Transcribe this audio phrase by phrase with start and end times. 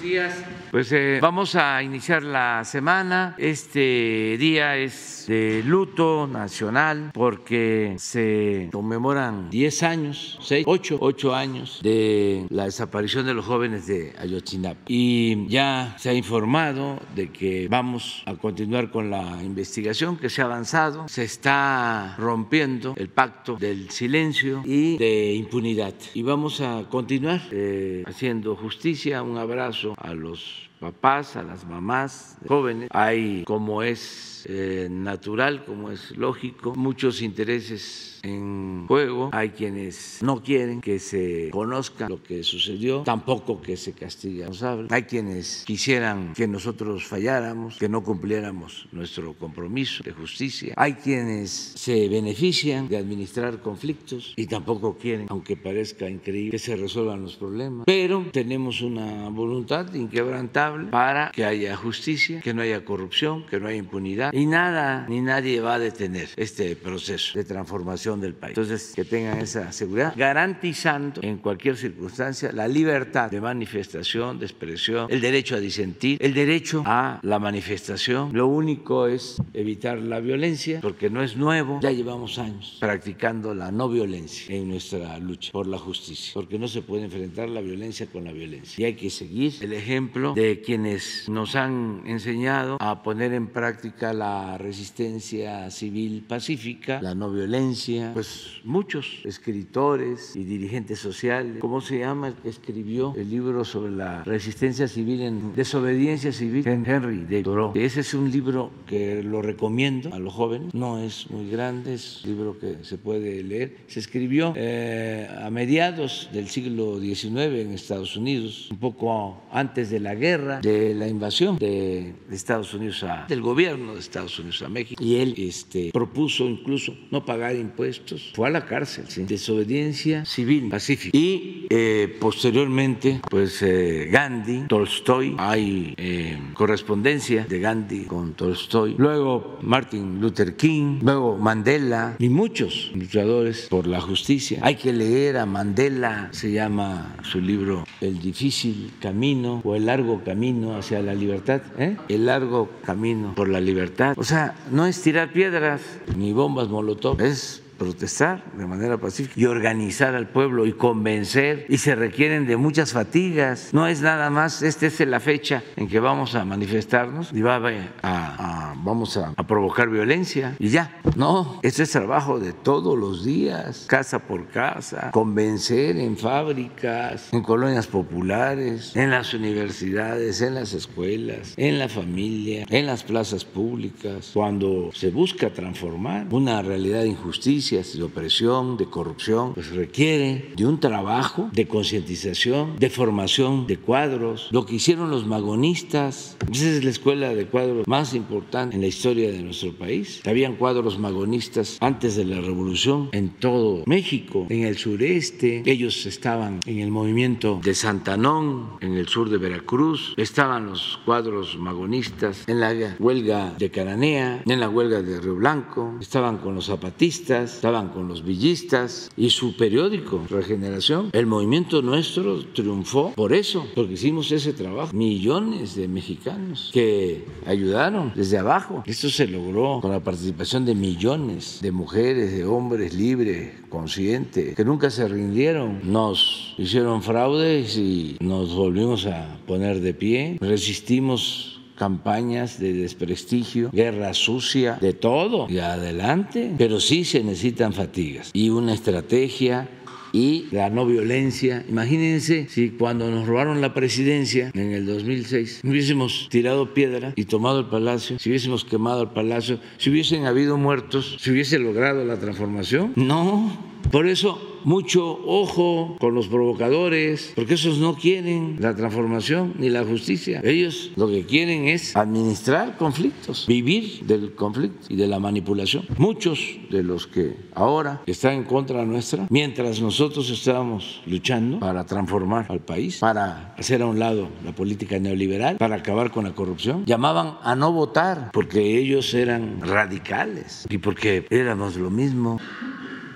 [0.00, 0.60] buenos días.
[0.70, 3.34] Pues eh, vamos a iniciar la semana.
[3.38, 11.80] Este día es de luto nacional porque se conmemoran 10 años, 6, 8, 8 años
[11.82, 14.80] de la desaparición de los jóvenes de Ayotzinapa.
[14.86, 20.42] Y ya se ha informado de que vamos a continuar con la investigación que se
[20.42, 21.08] ha avanzado.
[21.08, 25.94] Se está rompiendo el pacto del silencio y de impunidad.
[26.14, 29.22] Y vamos a continuar eh, haciendo justicia.
[29.22, 32.88] Un abrazo a los papás, a las mamás jóvenes.
[32.92, 39.30] Hay, como es eh, natural, como es lógico, muchos intereses en juego.
[39.32, 44.50] Hay quienes no quieren que se conozca lo que sucedió, tampoco que se castigue a
[44.90, 50.74] Hay quienes quisieran que nosotros falláramos, que no cumpliéramos nuestro compromiso de justicia.
[50.76, 56.76] Hay quienes se benefician de administrar conflictos y tampoco quieren, aunque parezca increíble, que se
[56.76, 57.84] resuelvan los problemas.
[57.86, 63.68] Pero tenemos una voluntad inquebrantable para que haya justicia, que no haya corrupción, que no
[63.68, 68.56] haya impunidad y nada ni nadie va a detener este proceso de transformación del país.
[68.56, 75.06] Entonces, que tengan esa seguridad, garantizando en cualquier circunstancia la libertad de manifestación, de expresión,
[75.10, 78.30] el derecho a disentir, el derecho a la manifestación.
[78.32, 83.70] Lo único es evitar la violencia, porque no es nuevo, ya llevamos años practicando la
[83.70, 88.06] no violencia en nuestra lucha por la justicia, porque no se puede enfrentar la violencia
[88.06, 88.80] con la violencia.
[88.80, 94.12] Y hay que seguir el ejemplo de quienes nos han enseñado a poner en práctica
[94.12, 94.19] la
[94.58, 101.56] resistencia civil pacífica, la no violencia, pues muchos escritores y dirigentes sociales.
[101.60, 106.66] ¿Cómo se llama escribió el libro sobre la resistencia civil en desobediencia civil?
[106.66, 107.72] Henry de Thoreau.
[107.74, 110.74] Ese es un libro que lo recomiendo a los jóvenes.
[110.74, 113.76] No es muy grande, es un libro que se puede leer.
[113.86, 120.00] Se escribió eh, a mediados del siglo XIX en Estados Unidos, un poco antes de
[120.00, 124.68] la guerra, de la invasión de Estados Unidos a, del gobierno de Estados Unidos a
[124.68, 125.02] México.
[125.02, 131.16] Y él este, propuso incluso no pagar impuestos fue a la cárcel, desobediencia civil pacífica.
[131.16, 139.58] Y eh, posteriormente, pues eh, Gandhi, Tolstoy, hay eh, correspondencia de Gandhi con Tolstoy, luego
[139.62, 144.58] Martin Luther King, luego Mandela y muchos luchadores por la justicia.
[144.62, 150.22] Hay que leer a Mandela, se llama su libro El difícil camino o el largo
[150.24, 151.62] camino hacia la libertad,
[152.08, 153.99] el largo camino por la libertad.
[154.16, 155.82] O sea, no es tirar piedras.
[156.16, 161.78] Ni bombas molotov, es protestar de manera pacífica y organizar al pueblo y convencer y
[161.78, 163.70] se requieren de muchas fatigas.
[163.72, 167.56] No es nada más, esta es la fecha en que vamos a manifestarnos y va
[168.02, 171.00] a, vamos a, provocar violencia y ya.
[171.16, 177.42] No, este es trabajo de todos los días, casa por casa, convencer en fábricas, en
[177.42, 184.32] colonias populares, en las universidades, en las escuelas, en la familia, en las plazas públicas,
[184.34, 190.66] cuando se busca transformar una realidad de injusticia de opresión, de corrupción, pues requiere de
[190.66, 194.48] un trabajo de concientización, de formación de cuadros.
[194.50, 198.88] Lo que hicieron los magonistas, esa es la escuela de cuadros más importante en la
[198.88, 200.20] historia de nuestro país.
[200.26, 205.62] Habían cuadros magonistas antes de la revolución en todo México, en el sureste.
[205.64, 210.14] Ellos estaban en el movimiento de Santanón, en el sur de Veracruz.
[210.16, 215.94] Estaban los cuadros magonistas en la huelga de Caranea, en la huelga de Río Blanco.
[216.00, 221.10] Estaban con los zapatistas estaban con los villistas y su periódico, Regeneración.
[221.12, 224.96] El movimiento nuestro triunfó por eso, porque hicimos ese trabajo.
[224.96, 228.82] Millones de mexicanos que ayudaron desde abajo.
[228.86, 234.64] Esto se logró con la participación de millones de mujeres, de hombres libres, conscientes, que
[234.64, 235.80] nunca se rindieron.
[235.82, 240.38] Nos hicieron fraudes y nos volvimos a poner de pie.
[240.40, 246.52] Resistimos campañas de desprestigio, guerra sucia, de todo, y adelante.
[246.58, 249.70] Pero sí se necesitan fatigas y una estrategia
[250.12, 251.64] y la no violencia.
[251.70, 257.60] Imagínense si cuando nos robaron la presidencia en el 2006 hubiésemos tirado piedra y tomado
[257.60, 262.18] el palacio, si hubiésemos quemado el palacio, si hubiesen habido muertos, si hubiese logrado la
[262.18, 262.92] transformación.
[262.94, 263.56] No,
[263.90, 269.84] por eso mucho ojo con los provocadores, porque esos no quieren la transformación ni la
[269.84, 270.40] justicia.
[270.44, 275.84] Ellos lo que quieren es administrar conflictos, vivir del conflicto y de la manipulación.
[275.98, 276.40] Muchos
[276.70, 282.60] de los que ahora están en contra nuestra, mientras nosotros estábamos luchando para transformar al
[282.60, 287.38] país, para hacer a un lado la política neoliberal, para acabar con la corrupción, llamaban
[287.42, 292.40] a no votar porque ellos eran radicales y porque éramos lo mismo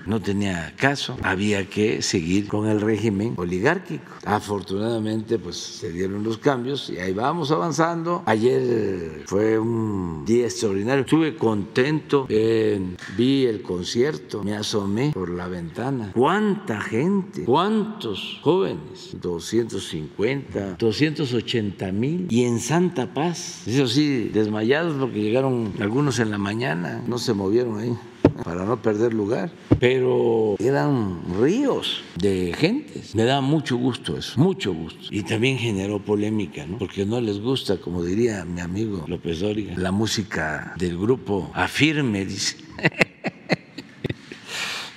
[0.05, 4.11] no tenía caso, había que seguir con el régimen oligárquico.
[4.25, 8.23] Afortunadamente, pues se dieron los cambios y ahí vamos avanzando.
[8.25, 16.11] Ayer fue un día extraordinario, estuve contento, vi el concierto, me asomé por la ventana.
[16.13, 17.43] ¿Cuánta gente?
[17.43, 19.15] ¿Cuántos jóvenes?
[19.21, 23.67] 250, 280 mil y en Santa Paz.
[23.67, 27.95] Eso sí, desmayados porque llegaron algunos en la mañana, no se movieron ahí
[28.43, 33.01] para no perder lugar, pero eran ríos de gente.
[33.13, 35.07] Me da mucho gusto eso, mucho gusto.
[35.11, 36.77] Y también generó polémica, ¿no?
[36.77, 42.25] Porque no les gusta, como diría mi amigo López Dóriga, la música del grupo Afirme,
[42.25, 42.57] dice.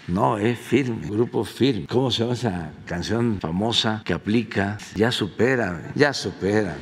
[0.08, 1.86] No, es firme, grupo firme.
[1.86, 4.78] ¿Cómo se llama esa canción famosa que aplica?
[4.94, 6.78] Ya supera, ya supera.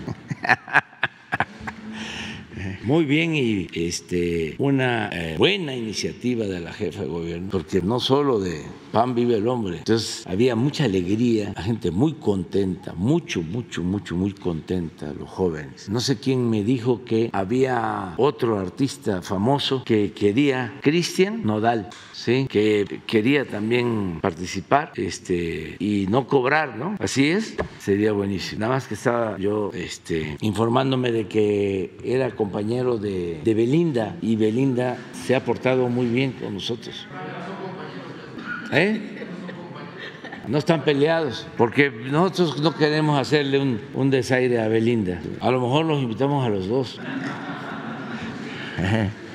[2.84, 8.00] Muy bien y este, una eh, buena iniciativa de la jefa de gobierno, porque no
[8.00, 13.42] solo de pan vive el hombre, entonces había mucha alegría, la gente muy contenta, mucho,
[13.42, 15.88] mucho, mucho, muy contenta, los jóvenes.
[15.88, 21.90] No sé quién me dijo que había otro artista famoso que quería, Cristian Nodal,
[22.26, 26.96] que quería también participar este, y no cobrar, ¿no?
[26.98, 28.60] Así es, sería buenísimo.
[28.60, 34.34] Nada más que estaba yo este, informándome de que era compañero de, de Belinda y
[34.34, 37.06] Belinda se ha portado muy bien con nosotros.
[38.72, 39.00] ¿Eh?
[40.48, 45.20] No están peleados, porque nosotros no queremos hacerle un, un desaire a Belinda.
[45.40, 47.00] A lo mejor los invitamos a los dos.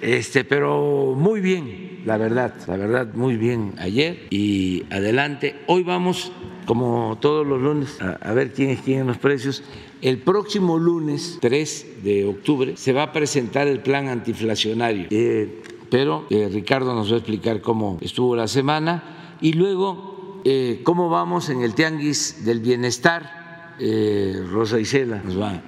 [0.00, 5.56] Este, pero muy bien, la verdad, la verdad, muy bien ayer y adelante.
[5.66, 6.32] Hoy vamos,
[6.66, 9.62] como todos los lunes, a, ver quién es los precios.
[10.00, 15.06] El próximo lunes, 3 de octubre, se va a presentar el plan antiinflacionario.
[15.10, 20.80] Eh, pero eh, Ricardo nos va a explicar cómo estuvo la semana y luego eh,
[20.84, 23.37] cómo vamos en el tianguis del bienestar
[23.80, 25.62] eh, Rosa Isela nos va.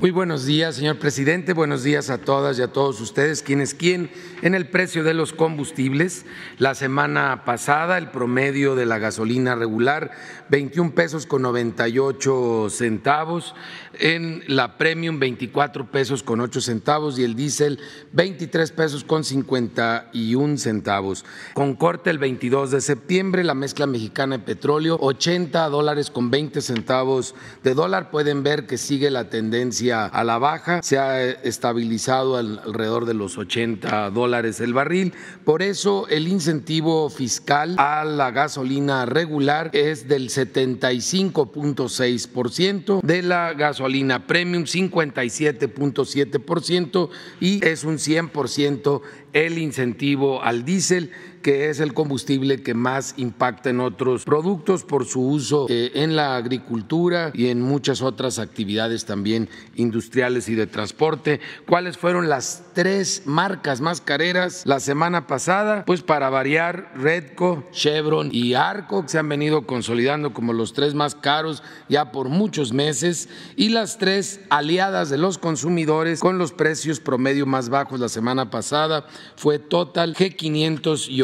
[0.00, 1.54] Muy buenos días, señor presidente.
[1.54, 3.42] Buenos días a todas y a todos ustedes.
[3.42, 4.10] ¿Quién es quién?
[4.42, 6.26] En el precio de los combustibles,
[6.58, 10.10] la semana pasada el promedio de la gasolina regular,
[10.50, 13.54] 21 pesos con 98 centavos.
[13.98, 17.18] En la premium, 24 pesos con 8 centavos.
[17.18, 17.80] Y el diésel,
[18.12, 21.24] 23 pesos con 51 centavos.
[21.54, 26.60] Con corte el 22 de septiembre, la mezcla mexicana de petróleo, 80 dólares con 20
[26.60, 28.10] centavos de dólar.
[28.10, 33.38] Pueden ver que sigue la tendencia a la baja, se ha estabilizado alrededor de los
[33.38, 35.14] 80 dólares el barril.
[35.44, 44.26] Por eso el incentivo fiscal a la gasolina regular es del 75.6%, de la gasolina
[44.26, 47.08] premium 57.7%
[47.40, 49.00] y es un 100%
[49.36, 51.10] el incentivo al diésel
[51.46, 56.16] que es el combustible que más impacta en otros productos por su uso eh, en
[56.16, 61.38] la agricultura y en muchas otras actividades también industriales y de transporte.
[61.64, 65.84] ¿Cuáles fueron las tres marcas más careras la semana pasada?
[65.84, 71.14] Pues para variar, Redco, Chevron y Arco, se han venido consolidando como los tres más
[71.14, 76.98] caros ya por muchos meses, y las tres aliadas de los consumidores con los precios
[76.98, 81.22] promedio más bajos la semana pasada fue Total, G500 y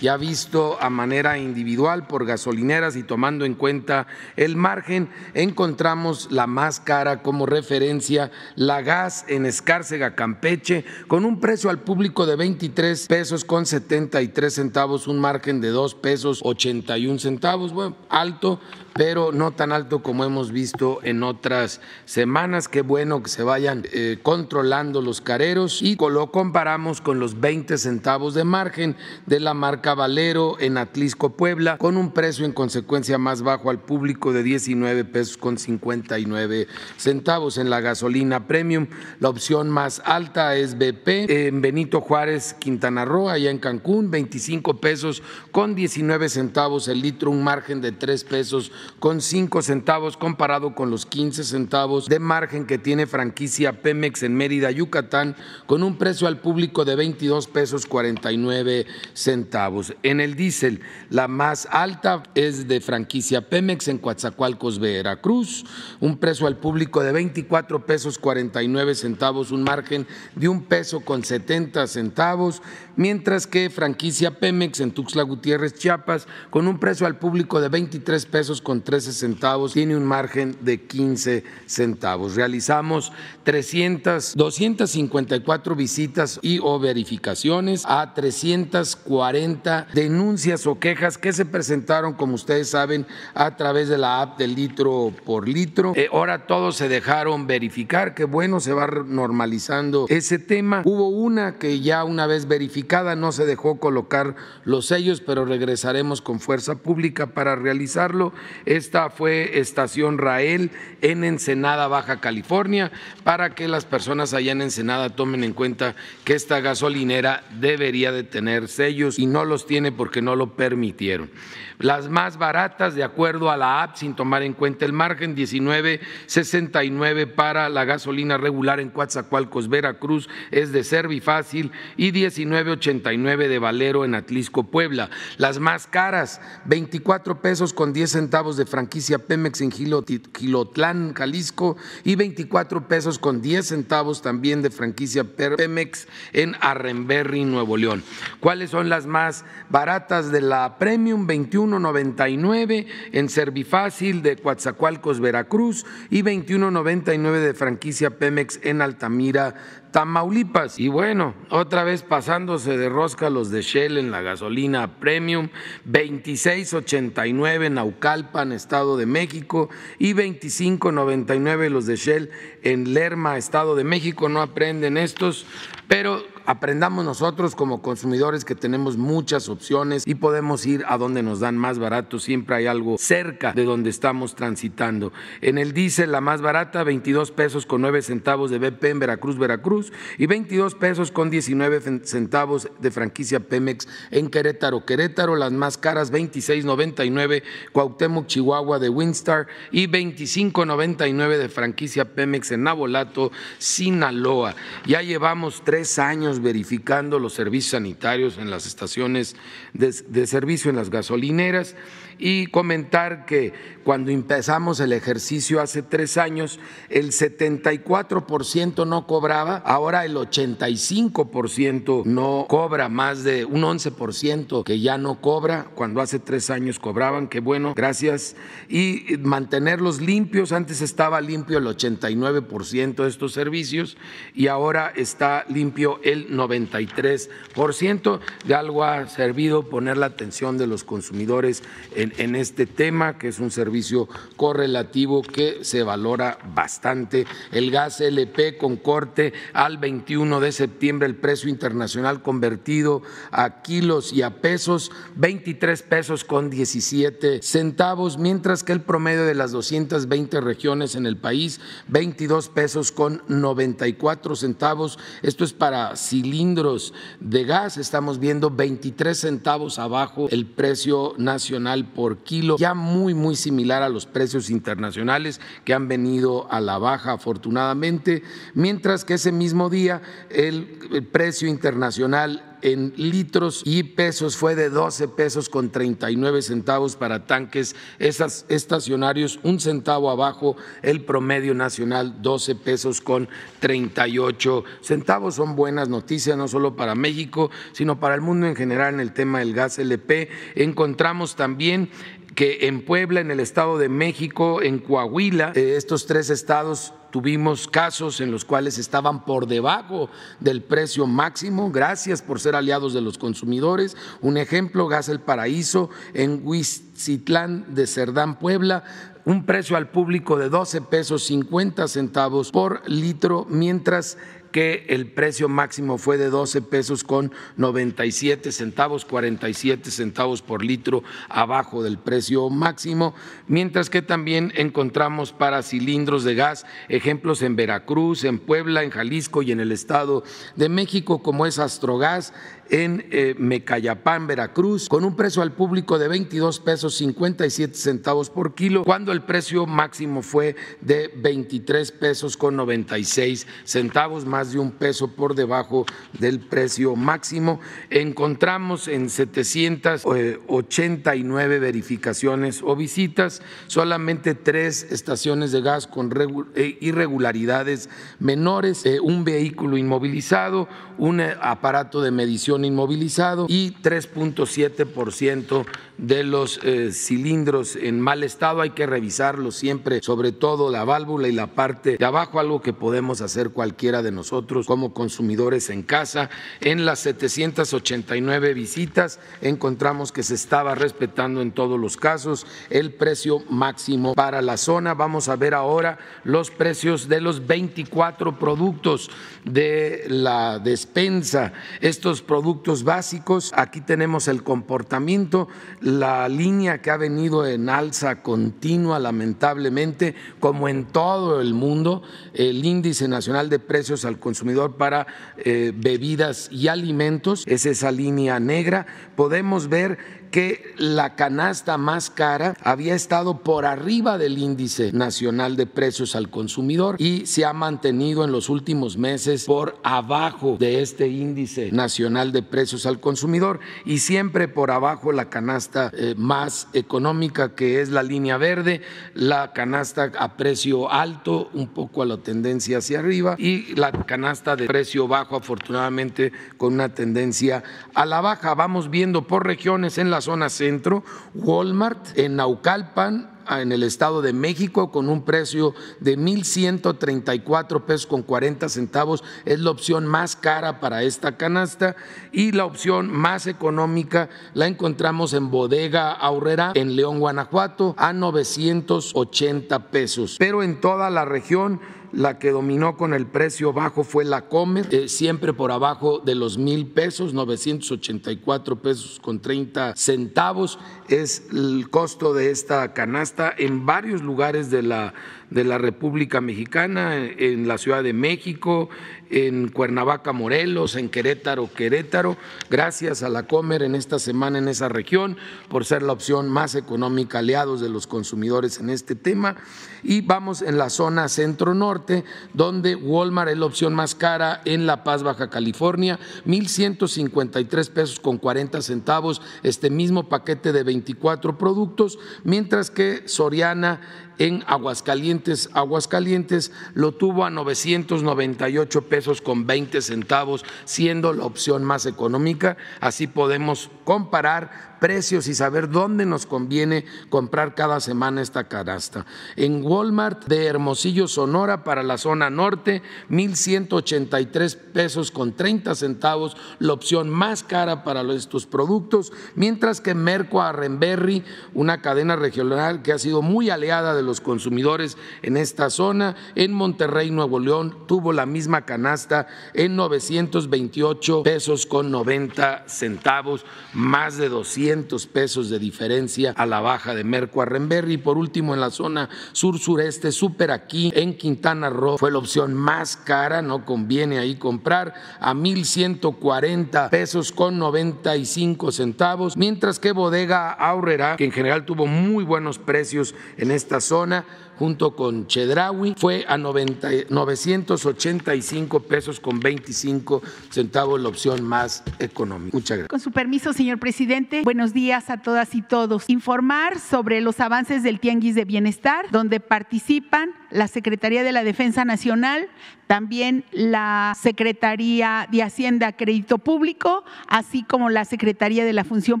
[0.00, 4.06] ya visto a manera individual por gasolineras y tomando en cuenta
[4.36, 11.40] el margen, encontramos la más cara como referencia, la gas en Escárcega, Campeche, con un
[11.40, 17.18] precio al público de 23 pesos con 73 centavos, un margen de 2 pesos 81
[17.18, 18.60] centavos, bueno, alto,
[18.96, 22.68] pero no tan alto como hemos visto en otras semanas.
[22.68, 27.78] Qué bueno que se vayan eh, controlando los careros y lo comparamos con los 20
[27.78, 33.18] centavos de margen de la marca Valero en Atlisco, Puebla, con un precio en consecuencia
[33.18, 37.58] más bajo al público de 19 pesos con 59 centavos.
[37.58, 38.86] En la gasolina premium,
[39.20, 44.80] la opción más alta es BP en Benito Juárez, Quintana Roo, allá en Cancún, 25
[44.80, 50.74] pesos con 19 centavos el litro, un margen de 3 pesos con 5 centavos comparado
[50.74, 55.96] con los 15 centavos de margen que tiene franquicia Pemex en Mérida, Yucatán, con un
[55.98, 59.94] precio al público de 22 pesos 49 centavos.
[60.02, 65.64] En el diésel, la más alta es de franquicia Pemex en Coatzacoalcos, Veracruz,
[66.00, 71.24] un precio al público de 24 pesos 49 centavos, un margen de un peso con
[71.24, 72.62] 70 centavos,
[72.96, 78.26] mientras que franquicia Pemex en Tuxtla Gutiérrez, Chiapas, con un precio al público de 23
[78.26, 82.34] pesos con con 13 centavos, tiene un margen de 15 centavos.
[82.34, 83.10] Realizamos
[83.44, 92.34] 300, 254 visitas y o verificaciones a 340 denuncias o quejas que se presentaron, como
[92.34, 95.94] ustedes saben, a través de la app del litro por litro.
[95.96, 100.82] Eh, ahora todos se dejaron verificar, que bueno, se va normalizando ese tema.
[100.84, 106.20] Hubo una que ya una vez verificada no se dejó colocar los sellos, pero regresaremos
[106.20, 108.32] con fuerza pública para realizarlo.
[108.66, 112.90] Esta fue Estación Rael en Ensenada, Baja California,
[113.22, 115.94] para que las personas allá en Ensenada tomen en cuenta
[116.24, 121.30] que esta gasolinera debería de tener sellos y no los tiene porque no lo permitieron.
[121.78, 127.34] Las más baratas, de acuerdo a la app, sin tomar en cuenta el margen, 19.69
[127.34, 134.14] para la gasolina regular en Coatzacoalcos, Veracruz, es de Servifácil y 19.89 de Valero en
[134.14, 135.10] Atlisco, Puebla.
[135.36, 142.14] Las más caras, 24 pesos con 10 centavos de franquicia Pemex en Gilotlán, Jalisco y
[142.16, 148.02] 24 pesos con 10 centavos también de franquicia Pemex en Arrenberry, Nuevo León.
[148.40, 151.26] ¿Cuáles son las más baratas de la Premium?
[151.26, 159.54] 21.99 en Servifácil de Coatzacoalcos, Veracruz y 21.99 de franquicia Pemex en Altamira,
[159.92, 160.78] Tamaulipas.
[160.78, 165.48] Y bueno, otra vez pasándose de rosca los de Shell en la gasolina premium,
[165.88, 172.30] 26.89 en Naucalpan, Estado de México, y 25.99 los de Shell
[172.62, 174.28] en Lerma, Estado de México.
[174.28, 175.46] No aprenden estos,
[175.88, 181.40] pero aprendamos nosotros como consumidores que tenemos muchas opciones y podemos ir a donde nos
[181.40, 182.18] dan más barato.
[182.18, 185.12] Siempre hay algo cerca de donde estamos transitando.
[185.40, 189.38] En el diésel, la más barata, 22 pesos con 9 centavos de BP en Veracruz,
[189.38, 195.36] Veracruz, y 22 pesos con 19 centavos de franquicia Pemex en Querétaro, Querétaro.
[195.36, 203.32] Las más caras, 26.99 Cuauhtémoc, Chihuahua de Winstar y 25.99 de franquicia Pemex en Nabolato,
[203.58, 204.54] Sinaloa.
[204.86, 209.36] Ya llevamos tres años verificando los servicios sanitarios en las estaciones
[209.72, 211.74] de, servicio, en las gasolineras
[212.18, 213.52] y comentar que
[213.84, 216.58] cuando empezamos el ejercicio hace tres años,
[216.88, 224.98] el 74% no cobraba, ahora el 85% no cobra, más de un 11% que ya
[224.98, 228.34] no cobra, cuando hace tres años cobraban, qué bueno, gracias.
[228.68, 233.96] Y mantenerlos limpios, antes estaba limpio el 89% de estos servicios
[234.34, 238.20] y ahora está limpio el 93%.
[238.44, 241.62] De algo ha servido poner la atención de los consumidores
[241.94, 247.26] en en, este tema, que es un servicio correlativo que se valora bastante.
[247.52, 254.12] El gas LP con corte al 21 de septiembre, el precio internacional convertido a kilos
[254.12, 260.40] y a pesos, 23 pesos con 17 centavos, mientras que el promedio de las 220
[260.40, 264.98] regiones en el país, 22 pesos con 94 centavos.
[265.22, 272.18] Esto es para cilindros de gas, estamos viendo 23 centavos abajo el precio nacional por
[272.18, 277.12] kilo, ya muy, muy similar a los precios internacionales que han venido a la baja
[277.12, 278.22] afortunadamente,
[278.52, 280.78] mientras que ese mismo día el,
[281.10, 287.76] precio internacional en litros y pesos fue de 12 pesos con 39 centavos para tanques
[287.98, 293.28] estacionarios, un centavo abajo el promedio nacional, 12 pesos con
[293.60, 295.34] 38 centavos.
[295.36, 299.12] Son buenas noticias no solo para México, sino para el mundo en general en el
[299.12, 300.28] tema del gas LP.
[300.54, 301.90] Encontramos también
[302.36, 307.66] que en Puebla, en el Estado de México, en Coahuila, eh, estos tres estados tuvimos
[307.66, 313.00] casos en los cuales estaban por debajo del precio máximo, gracias por ser aliados de
[313.00, 313.96] los consumidores.
[314.20, 318.84] Un ejemplo, Gas El Paraíso en Huizitlán de Cerdán, Puebla,
[319.24, 324.18] un precio al público de 12 pesos 50 centavos por litro, mientras
[324.56, 331.04] que el precio máximo fue de 12 pesos con 97 centavos, 47 centavos por litro
[331.28, 333.14] abajo del precio máximo,
[333.48, 339.42] mientras que también encontramos para cilindros de gas ejemplos en Veracruz, en Puebla, en Jalisco
[339.42, 342.32] y en el Estado de México, como es Astrogas,
[342.70, 348.54] en eh, Mecayapán, Veracruz, con un precio al público de 22 pesos 57 centavos por
[348.54, 354.72] kilo, cuando el precio máximo fue de 23 pesos con 96 centavos, más de un
[354.72, 355.84] peso por debajo
[356.18, 357.60] del precio máximo.
[357.90, 366.10] Encontramos en 789 verificaciones o visitas solamente tres estaciones de gas con
[366.54, 370.68] eh, irregularidades menores, eh, un vehículo inmovilizado,
[370.98, 375.66] un aparato de medición inmovilizado y 3.7%
[375.98, 381.28] de los eh, cilindros en mal estado, hay que revisarlos siempre, sobre todo la válvula
[381.28, 385.82] y la parte de abajo, algo que podemos hacer cualquiera de nosotros como consumidores en
[385.82, 386.30] casa.
[386.60, 393.42] En las 789 visitas encontramos que se estaba respetando en todos los casos el precio
[393.48, 394.94] máximo para la zona.
[394.94, 399.10] Vamos a ver ahora los precios de los 24 productos
[399.44, 403.52] de la despensa, estos productos básicos.
[403.56, 405.48] Aquí tenemos el comportamiento,
[405.86, 412.02] la línea que ha venido en alza continua, lamentablemente, como en todo el mundo,
[412.34, 418.40] el índice nacional de precios al consumidor para eh, bebidas y alimentos, es esa línea
[418.40, 418.84] negra.
[419.14, 425.66] Podemos ver que la canasta más cara había estado por arriba del índice nacional de
[425.66, 431.08] precios al consumidor y se ha mantenido en los últimos meses por abajo de este
[431.08, 437.54] índice nacional de precios al consumidor y siempre por abajo la canasta eh, más económica
[437.54, 438.82] que es la línea verde,
[439.14, 444.56] la canasta a precio alto, un poco a la tendencia hacia arriba y la canasta
[444.56, 447.62] de precio bajo afortunadamente con una tendencia
[447.94, 448.54] a la baja.
[448.54, 451.04] Vamos viendo por regiones en la zona centro,
[451.34, 458.22] Walmart en Naucalpan, en el Estado de México con un precio de 1.134 pesos con
[458.22, 459.22] 40 centavos.
[459.44, 461.96] Es la opción más cara para esta canasta
[462.32, 469.90] y la opción más económica la encontramos en Bodega Aurrera en León, Guanajuato a 980
[469.90, 470.36] pesos.
[470.38, 471.80] Pero en toda la región
[472.12, 476.34] la que dominó con el precio bajo fue la Comer, eh, siempre por abajo de
[476.34, 480.78] los mil pesos, 984 pesos con 30 centavos.
[481.08, 485.14] Es el costo de esta canasta en varios lugares de la
[485.50, 488.88] de la República Mexicana, en la Ciudad de México,
[489.30, 492.36] en Cuernavaca, Morelos, en Querétaro, Querétaro,
[492.70, 495.36] gracias a la Comer en esta semana en esa región
[495.68, 499.56] por ser la opción más económica, aliados de los consumidores en este tema.
[500.02, 502.24] Y vamos en la zona centro-norte,
[502.54, 508.38] donde Walmart es la opción más cara en La Paz, Baja California, 1.153 pesos con
[508.38, 515.70] 40 centavos, este mismo paquete de 24 productos, mientras que Soriana en Aguascalientes.
[515.72, 522.76] Aguascalientes lo tuvo a 998 pesos con 20 centavos, siendo la opción más económica.
[523.00, 529.26] Así podemos comparar precios y saber dónde nos conviene comprar cada semana esta canasta.
[529.56, 536.92] En Walmart de Hermosillo, Sonora, para la zona norte, 1.183 pesos con 30 centavos, la
[536.92, 543.18] opción más cara para estos productos, mientras que Merco Arrenberry, una cadena regional que ha
[543.18, 548.46] sido muy aliada de los consumidores en esta zona, en Monterrey, Nuevo León, tuvo la
[548.46, 554.85] misma canasta en 928 pesos con 90 centavos más de 200
[555.32, 557.66] pesos de diferencia a la baja de Merco a
[558.08, 562.74] Y por último, en la zona sur-sureste, Super aquí en Quintana Roo fue la opción
[562.74, 570.70] más cara, no conviene ahí comprar a 1.140 pesos con 95 centavos, mientras que Bodega
[570.70, 574.44] Aurrera, que en general tuvo muy buenos precios en esta zona,
[574.78, 582.76] junto con Chedraui fue a 985 pesos con 25 centavos la opción más económica.
[582.76, 583.10] Muchas gracias.
[583.10, 586.28] Con su permiso, señor presidente, buenos días a todas y todos.
[586.28, 592.04] Informar sobre los avances del Tianguis de Bienestar, donde participan la Secretaría de la Defensa
[592.04, 592.68] Nacional,
[593.06, 599.40] también la Secretaría de Hacienda Crédito Público, así como la Secretaría de la Función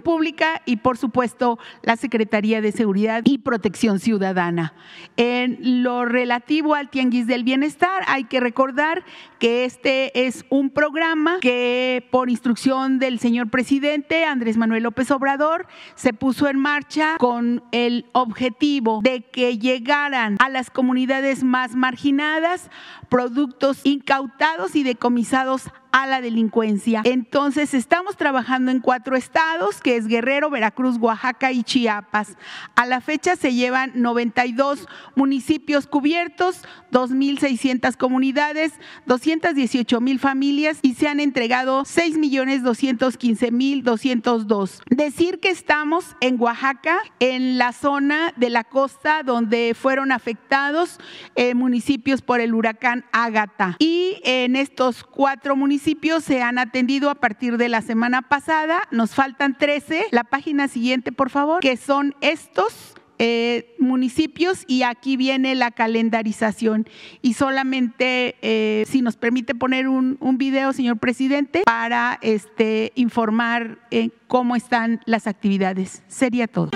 [0.00, 4.72] Pública y, por supuesto, la Secretaría de Seguridad y Protección Ciudadana.
[5.16, 9.04] En lo relativo al Tianguis del Bienestar, hay que recordar
[9.38, 15.66] que este es un programa que, por instrucción del señor presidente Andrés Manuel López Obrador,
[15.94, 22.70] se puso en marcha con el objetivo de que llegaran a las comunidades más marginadas
[23.08, 27.00] productos incautados y decomisados a la delincuencia.
[27.04, 32.36] Entonces, estamos trabajando en cuatro estados, que es Guerrero, Veracruz, Oaxaca y Chiapas.
[32.74, 36.60] A la fecha se llevan 92 municipios cubiertos,
[36.92, 38.74] 2.600 comunidades,
[39.06, 44.82] 218 mil familias y se han entregado 6.215.202.
[44.90, 50.98] Decir que estamos en Oaxaca, en la zona de la costa donde fueron afectados
[51.36, 53.76] eh, municipios por el huracán Ágata.
[53.78, 55.85] Y en estos cuatro municipios,
[56.20, 58.82] se han atendido a partir de la semana pasada.
[58.90, 60.06] Nos faltan 13.
[60.10, 66.88] La página siguiente, por favor, que son estos eh, municipios y aquí viene la calendarización.
[67.22, 73.78] Y solamente, eh, si nos permite poner un, un, video, señor presidente, para este, informar
[73.92, 76.02] eh, cómo están las actividades.
[76.08, 76.70] Sería todo.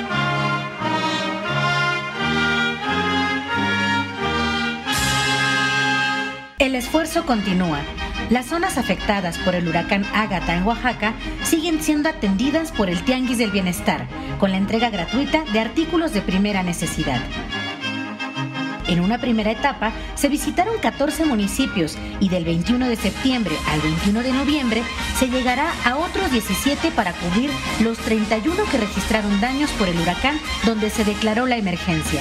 [6.58, 7.80] El esfuerzo continúa.
[8.30, 13.38] Las zonas afectadas por el huracán Ágata en Oaxaca siguen siendo atendidas por el Tianguis
[13.38, 14.06] del Bienestar,
[14.38, 17.20] con la entrega gratuita de artículos de primera necesidad.
[18.86, 24.22] En una primera etapa se visitaron 14 municipios y del 21 de septiembre al 21
[24.22, 24.82] de noviembre
[25.18, 30.38] se llegará a otros 17 para cubrir los 31 que registraron daños por el huracán
[30.64, 32.20] donde se declaró la emergencia.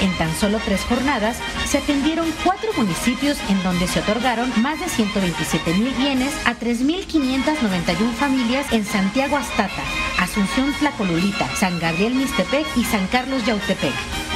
[0.00, 4.88] En tan solo tres jornadas se atendieron cuatro municipios en donde se otorgaron más de
[4.88, 9.82] 127 mil bienes a 3.591 familias en Santiago Astata,
[10.18, 14.27] Asunción Tlacolulita, San Gabriel Mistepec y San Carlos Yautepec.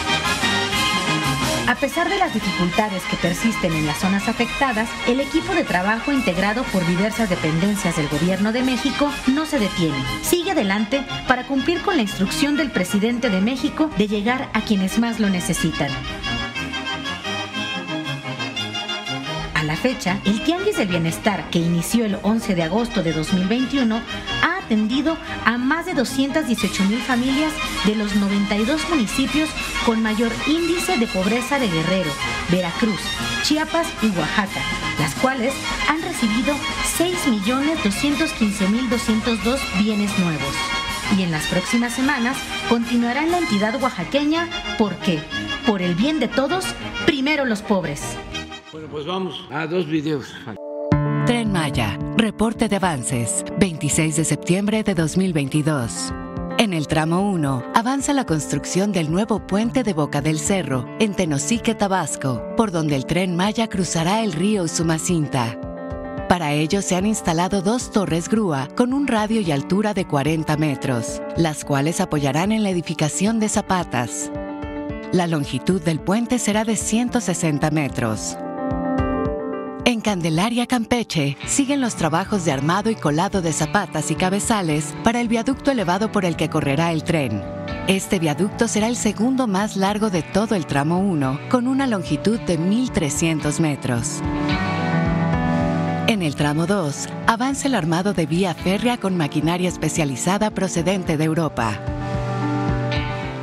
[1.68, 6.10] A pesar de las dificultades que persisten en las zonas afectadas, el equipo de trabajo
[6.10, 9.96] integrado por diversas dependencias del Gobierno de México no se detiene.
[10.22, 14.98] Sigue adelante para cumplir con la instrucción del presidente de México de llegar a quienes
[14.98, 15.90] más lo necesitan.
[19.62, 24.02] La fecha, el Tianguis del Bienestar, que inició el 11 de agosto de 2021,
[24.42, 27.52] ha atendido a más de 218 mil familias
[27.84, 29.48] de los 92 municipios
[29.86, 32.10] con mayor índice de pobreza de Guerrero,
[32.50, 33.00] Veracruz,
[33.44, 34.60] Chiapas y Oaxaca,
[34.98, 35.54] las cuales
[35.88, 36.56] han recibido
[36.98, 40.56] 6.215.202 bienes nuevos.
[41.16, 42.36] Y en las próximas semanas
[42.68, 45.20] continuará en la entidad oaxaqueña porque,
[45.66, 46.64] por el bien de todos,
[47.06, 48.16] primero los pobres.
[48.72, 50.32] Bueno, pues vamos a dos videos.
[51.26, 56.10] Tren Maya, reporte de avances, 26 de septiembre de 2022.
[56.56, 61.14] En el tramo 1 avanza la construcción del nuevo puente de Boca del Cerro, en
[61.14, 65.60] Tenosique, Tabasco, por donde el tren Maya cruzará el río Sumacinta.
[66.30, 70.56] Para ello se han instalado dos torres grúa con un radio y altura de 40
[70.56, 74.32] metros, las cuales apoyarán en la edificación de zapatas.
[75.12, 78.38] La longitud del puente será de 160 metros.
[80.02, 85.28] Candelaria, Campeche, siguen los trabajos de armado y colado de zapatas y cabezales para el
[85.28, 87.42] viaducto elevado por el que correrá el tren.
[87.86, 92.38] Este viaducto será el segundo más largo de todo el tramo 1, con una longitud
[92.40, 94.20] de 1.300 metros.
[96.08, 101.24] En el tramo 2, avanza el armado de vía férrea con maquinaria especializada procedente de
[101.24, 101.80] Europa.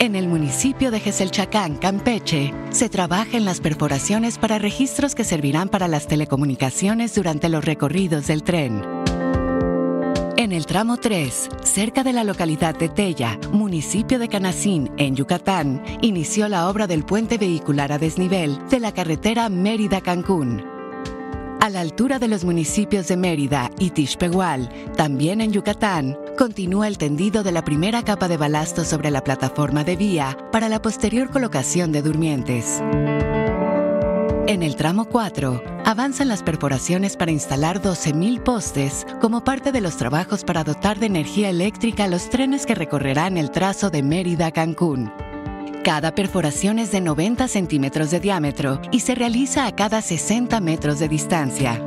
[0.02, 5.68] En el municipio de Geselchacán, Campeche, se trabaja en las perforaciones para registros que servirán
[5.68, 8.82] para las telecomunicaciones durante los recorridos del tren.
[10.38, 15.84] En el tramo 3, cerca de la localidad de Tella, municipio de Canacín, en Yucatán,
[16.02, 20.79] inició la obra del puente vehicular a desnivel de la carretera Mérida-Cancún.
[21.62, 26.98] A la altura de los municipios de Mérida y Tixpehual, también en Yucatán, continúa el
[26.98, 31.30] tendido de la primera capa de balasto sobre la plataforma de vía para la posterior
[31.30, 32.82] colocación de durmientes.
[34.48, 39.98] En el tramo 4, avanzan las perforaciones para instalar 12.000 postes como parte de los
[39.98, 44.52] trabajos para dotar de energía eléctrica los trenes que recorrerán el trazo de Mérida a
[44.52, 45.12] Cancún.
[45.84, 51.00] Cada perforación es de 90 centímetros de diámetro y se realiza a cada 60 metros
[51.00, 51.82] de distancia.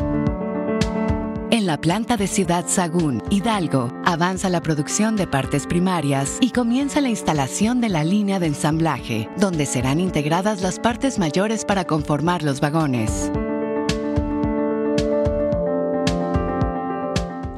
[1.51, 7.03] En la planta de Ciudad Sagún, Hidalgo, avanza la producción de partes primarias y comienza
[7.03, 12.43] la instalación de la línea de ensamblaje, donde serán integradas las partes mayores para conformar
[12.43, 13.31] los vagones.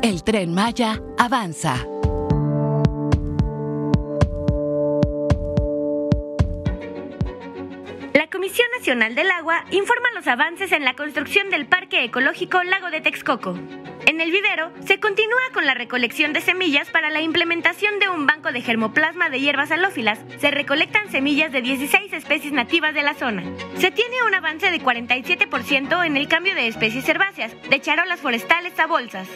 [0.02, 1.76] El tren Maya avanza.
[8.14, 12.88] La Comisión Nacional del Agua informa los avances en la construcción del Parque Ecológico Lago
[12.92, 13.58] de Texcoco.
[14.06, 18.24] En el vivero se continúa con la recolección de semillas para la implementación de un
[18.24, 20.20] banco de germoplasma de hierbas halófilas.
[20.38, 23.42] Se recolectan semillas de 16 especies nativas de la zona.
[23.78, 28.78] Se tiene un avance de 47% en el cambio de especies herbáceas, de charolas forestales
[28.78, 29.26] a bolsas.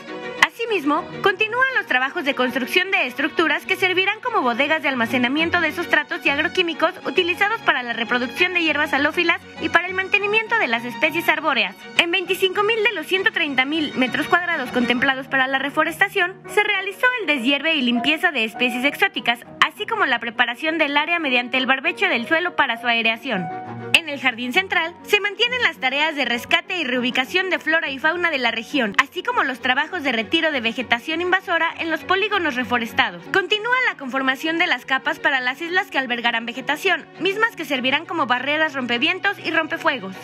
[0.46, 5.72] Asimismo, continúan los trabajos de construcción de estructuras que servirán como bodegas de almacenamiento de
[5.72, 10.66] sustratos y agroquímicos utilizados para la reproducción de hierbas halófilas y para el mantenimiento de
[10.66, 11.74] las especies arbóreas.
[11.96, 17.74] En 25.000 de los 130.000 metros cuadrados contemplados para la reforestación, se realizó el deshierve
[17.76, 19.40] y limpieza de especies exóticas,
[19.78, 23.46] así como la preparación del área mediante el barbecho del suelo para su aireación.
[23.94, 28.00] En el jardín central se mantienen las tareas de rescate y reubicación de flora y
[28.00, 32.02] fauna de la región, así como los trabajos de retiro de vegetación invasora en los
[32.02, 33.22] polígonos reforestados.
[33.32, 38.04] Continúa la conformación de las capas para las islas que albergarán vegetación, mismas que servirán
[38.04, 40.16] como barreras rompevientos y rompefuegos.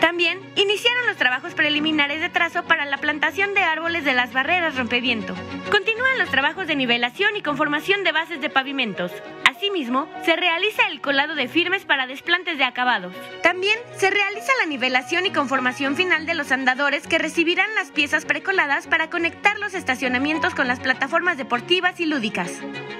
[0.00, 4.76] También iniciaron los trabajos preliminares de trazo para la plantación de árboles de las barreras
[4.76, 5.34] rompeviento.
[5.70, 9.12] Continúan los trabajos de nivelación y conformación de bases de pavimentos.
[9.44, 13.14] Asimismo, se realiza el colado de firmes para desplantes de acabados.
[13.42, 18.24] También se realiza la nivelación y conformación final de los andadores que recibirán las piezas
[18.24, 22.50] precoladas para conectar los estacionamientos con las plataformas deportivas y lúdicas.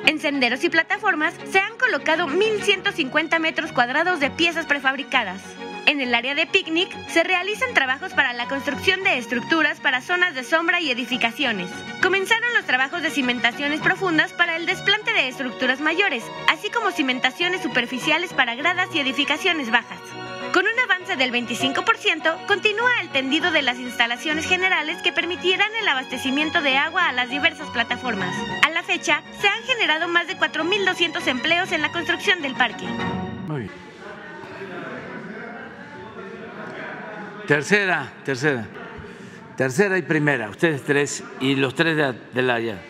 [0.04, 5.40] En senderos y plataformas se han colocado 1.150 metros cuadrados de piezas prefabricadas.
[5.86, 10.34] En el área de picnic se realizan trabajos para la construcción de estructuras para zonas
[10.34, 11.70] de sombra y edificaciones.
[12.02, 17.62] Comenzaron los trabajos de cimentaciones profundas para el desplante de estructuras mayores, así como cimentaciones
[17.62, 20.00] superficiales para gradas y edificaciones bajas.
[20.52, 25.86] Con un avance del 25%, continúa el tendido de las instalaciones generales que permitirán el
[25.86, 28.34] abastecimiento de agua a las diversas plataformas.
[28.66, 32.86] A la fecha, se han generado más de 4.200 empleos en la construcción del parque.
[37.50, 38.64] Tercera, tercera.
[39.56, 42.80] Tercera y primera, ustedes tres y los tres de, de la allá.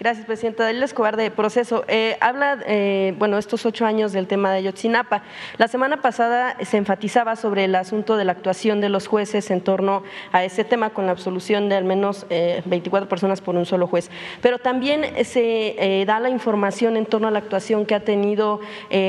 [0.00, 0.64] Gracias, presidenta.
[0.64, 1.84] Dalila Escobar de Proceso.
[1.86, 5.22] Eh, habla, eh, bueno, estos ocho años del tema de Ayotzinapa.
[5.58, 9.60] La semana pasada se enfatizaba sobre el asunto de la actuación de los jueces en
[9.60, 13.66] torno a ese tema con la absolución de al menos eh, 24 personas por un
[13.66, 14.10] solo juez.
[14.40, 18.60] Pero también se eh, da la información en torno a la actuación que ha tenido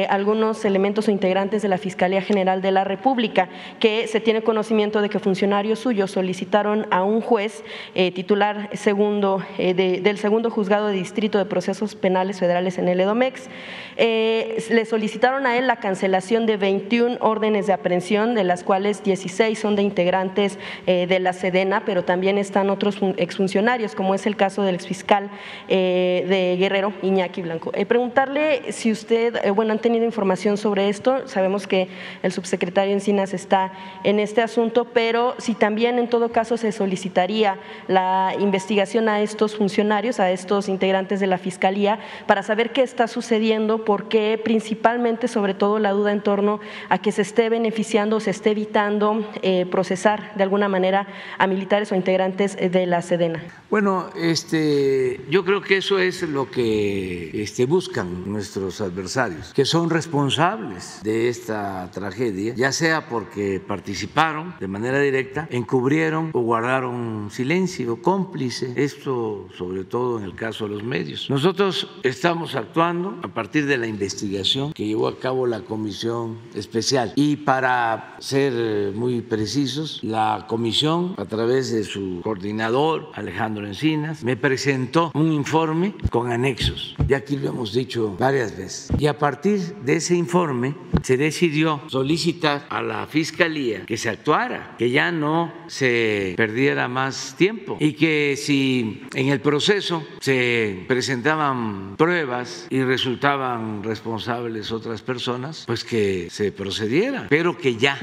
[0.09, 3.47] algunos elementos o integrantes de la Fiscalía General de la República,
[3.79, 10.01] que se tiene conocimiento de que funcionarios suyos solicitaron a un juez titular segundo de,
[10.03, 13.49] del segundo juzgado de Distrito de Procesos Penales Federales en el EDOMEX.
[13.97, 19.03] Eh, le solicitaron a él la cancelación de 21 órdenes de aprehensión, de las cuales
[19.03, 24.25] 16 son de integrantes eh, de la Sedena, pero también están otros exfuncionarios, como es
[24.25, 25.29] el caso del exfiscal
[25.67, 27.71] eh, de Guerrero, Iñaki Blanco.
[27.87, 31.87] preguntarle si usted, bueno, han tenido información sobre esto, sabemos que
[32.23, 37.57] el subsecretario Encinas está en este asunto, pero si también en todo caso se solicitaría
[37.87, 43.07] la investigación a estos funcionarios, a estos integrantes de la Fiscalía, para saber qué está
[43.07, 48.31] sucediendo, porque principalmente, sobre todo, la duda en torno a que se esté beneficiando se
[48.31, 51.07] esté evitando eh, procesar de alguna manera
[51.37, 53.43] a militares o integrantes de la Sedena.
[53.69, 59.89] Bueno, este, yo creo que eso es lo que este, buscan nuestros adversarios, que son
[59.89, 68.01] responsables de esta tragedia, ya sea porque participaron de manera directa, encubrieron o guardaron silencio,
[68.01, 71.29] cómplice, esto sobre todo en el caso de los medios.
[71.29, 77.13] Nosotros estamos actuando a partir de la investigación que llevó a cabo la comisión especial
[77.15, 84.37] y para ser muy precisos, la comisión a través de su coordinador Alejandro Encinas me
[84.37, 86.95] presentó un informe con anexos.
[87.07, 88.89] Ya aquí lo hemos dicho varias veces.
[88.97, 94.75] Y a partir de ese informe se decidió solicitar a la fiscalía que se actuara,
[94.77, 100.50] que ya no se perdiera más tiempo y que si en el proceso se
[100.87, 107.97] presentaban pruebas y resultaban responsables otras personas, pues que se procediera, pero que ya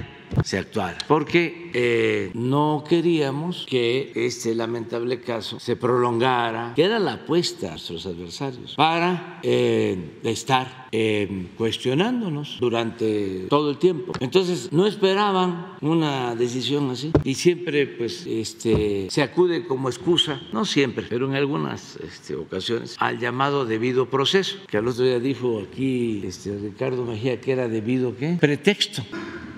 [0.45, 7.15] se actuara, porque eh, no queríamos que este lamentable caso se prolongara, que era la
[7.15, 14.13] apuesta a nuestros adversarios, para eh, estar eh, cuestionándonos durante todo el tiempo.
[14.21, 20.65] Entonces no esperaban una decisión así y siempre pues este, se acude como excusa, no
[20.65, 25.61] siempre, pero en algunas este, ocasiones, al llamado debido proceso, que al otro día dijo
[25.61, 28.37] aquí este, Ricardo Mejía que era debido qué?
[28.41, 29.03] Pretexto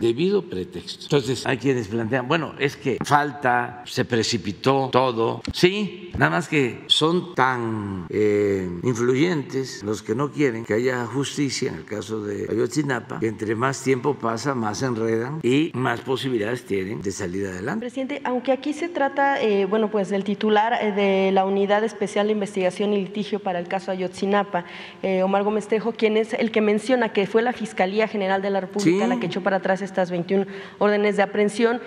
[0.00, 0.60] debido pretexto.
[0.62, 5.42] Entonces, hay quienes plantean, bueno, es que falta, se precipitó todo.
[5.53, 11.70] Sí, nada más que son tan eh, influyentes los que no quieren que haya justicia,
[11.70, 16.01] en el caso de Ayotzinapa, que entre más tiempo pasa, más se enredan y más
[16.01, 17.81] posibilidades tienen de salir adelante.
[17.81, 22.27] Presidente, aunque aquí se trata, eh, bueno, pues del titular eh, de la Unidad Especial
[22.27, 24.64] de Investigación y Litigio para el caso Ayotzinapa,
[25.03, 28.51] eh, Omar Gómez Tejo, quien es el que menciona que fue la Fiscalía General de
[28.51, 29.09] la República Sí.
[29.09, 30.46] la que echó para atrás estas 21
[30.79, 31.81] órdenes de aprehensión.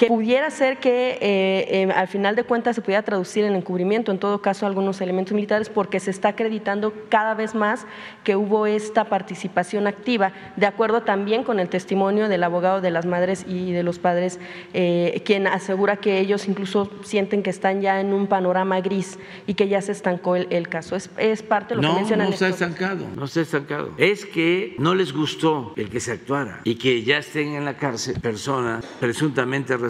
[0.00, 4.18] Que pudiera ser que eh, al final de cuentas se pudiera traducir en encubrimiento, en
[4.18, 7.84] todo caso, algunos elementos militares, porque se está acreditando cada vez más
[8.24, 13.04] que hubo esta participación activa, de acuerdo también con el testimonio del abogado de las
[13.04, 14.40] madres y de los padres,
[14.72, 19.52] eh, quien asegura que ellos incluso sienten que están ya en un panorama gris y
[19.52, 20.96] que ya se estancó el, caso.
[20.96, 22.28] Es, es, parte de lo que mencionan.
[22.28, 23.90] No, está estancado, no está estancado.
[23.98, 27.76] Es que no les gustó el que se actuara y que ya estén en la
[27.76, 29.89] cárcel personas presuntamente responsables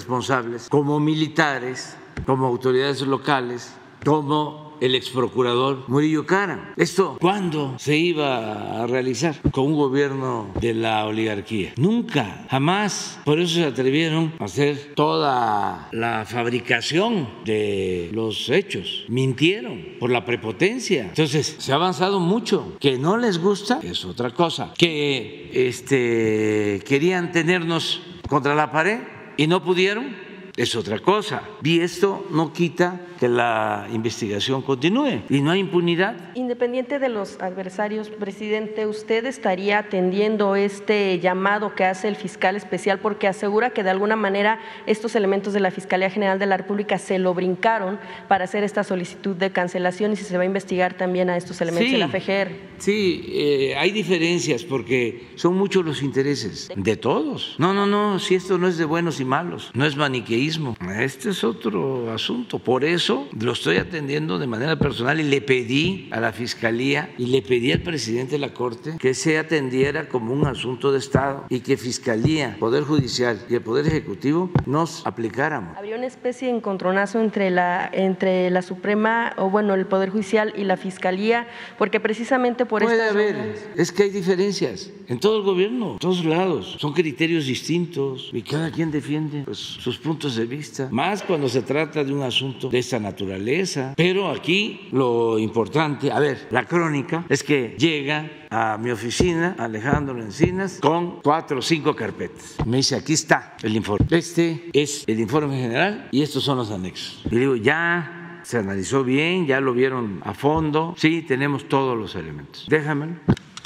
[0.68, 6.72] como militares, como autoridades locales, como el ex procurador Murillo Cara.
[6.76, 9.36] ¿Esto cuándo se iba a realizar?
[9.50, 11.72] Con un gobierno de la oligarquía.
[11.76, 13.20] Nunca, jamás.
[13.24, 19.04] Por eso se atrevieron a hacer toda la fabricación de los hechos.
[19.08, 21.04] Mintieron por la prepotencia.
[21.04, 22.76] Entonces, se ha avanzado mucho.
[22.80, 24.72] Que no les gusta es otra cosa.
[24.76, 29.00] Que este, querían tenernos contra la pared
[29.40, 30.14] y no pudieron
[30.54, 31.40] es otra cosa.
[31.62, 36.16] Y esto no quita que la investigación continúe y no hay impunidad.
[36.34, 42.98] Independiente de los adversarios, presidente, ¿usted estaría atendiendo este llamado que hace el fiscal especial
[42.98, 46.96] porque asegura que de alguna manera estos elementos de la Fiscalía General de la República
[46.96, 50.94] se lo brincaron para hacer esta solicitud de cancelación y si se va a investigar
[50.94, 52.70] también a estos elementos de la FGR?
[52.78, 57.56] Sí, eh, hay diferencias porque son muchos los intereses de todos.
[57.58, 61.28] No, no, no, si esto no es de buenos y malos, no es maniqueísmo, este
[61.28, 62.58] es otro asunto.
[62.58, 67.26] Por eso lo estoy atendiendo de manera personal y le pedí a la Fiscalía y
[67.26, 71.46] le pedí al presidente de la Corte que se atendiera como un asunto de Estado
[71.48, 75.76] y que Fiscalía, Poder Judicial y el Poder Ejecutivo nos aplicáramos.
[75.76, 80.52] Habría una especie de encontronazo entre la, entre la Suprema, o bueno, el Poder Judicial
[80.56, 85.42] y la Fiscalía, porque precisamente por Puede haber, es que hay diferencias en todo el
[85.42, 90.46] gobierno, en todos lados, son criterios distintos y cada quien defiende pues, sus puntos de
[90.46, 93.94] vista, más cuando se trata de un asunto de esta naturaleza.
[93.96, 100.20] Pero aquí lo importante, a ver, la crónica es que llega a mi oficina Alejandro
[100.20, 102.56] Encinas con cuatro o cinco carpetas.
[102.66, 104.06] Me dice, aquí está el informe.
[104.10, 107.22] Este es el informe general y estos son los anexos.
[107.30, 112.14] Y digo, ya se analizó bien, ya lo vieron a fondo, sí, tenemos todos los
[112.14, 112.66] elementos.
[112.68, 113.14] Déjamelo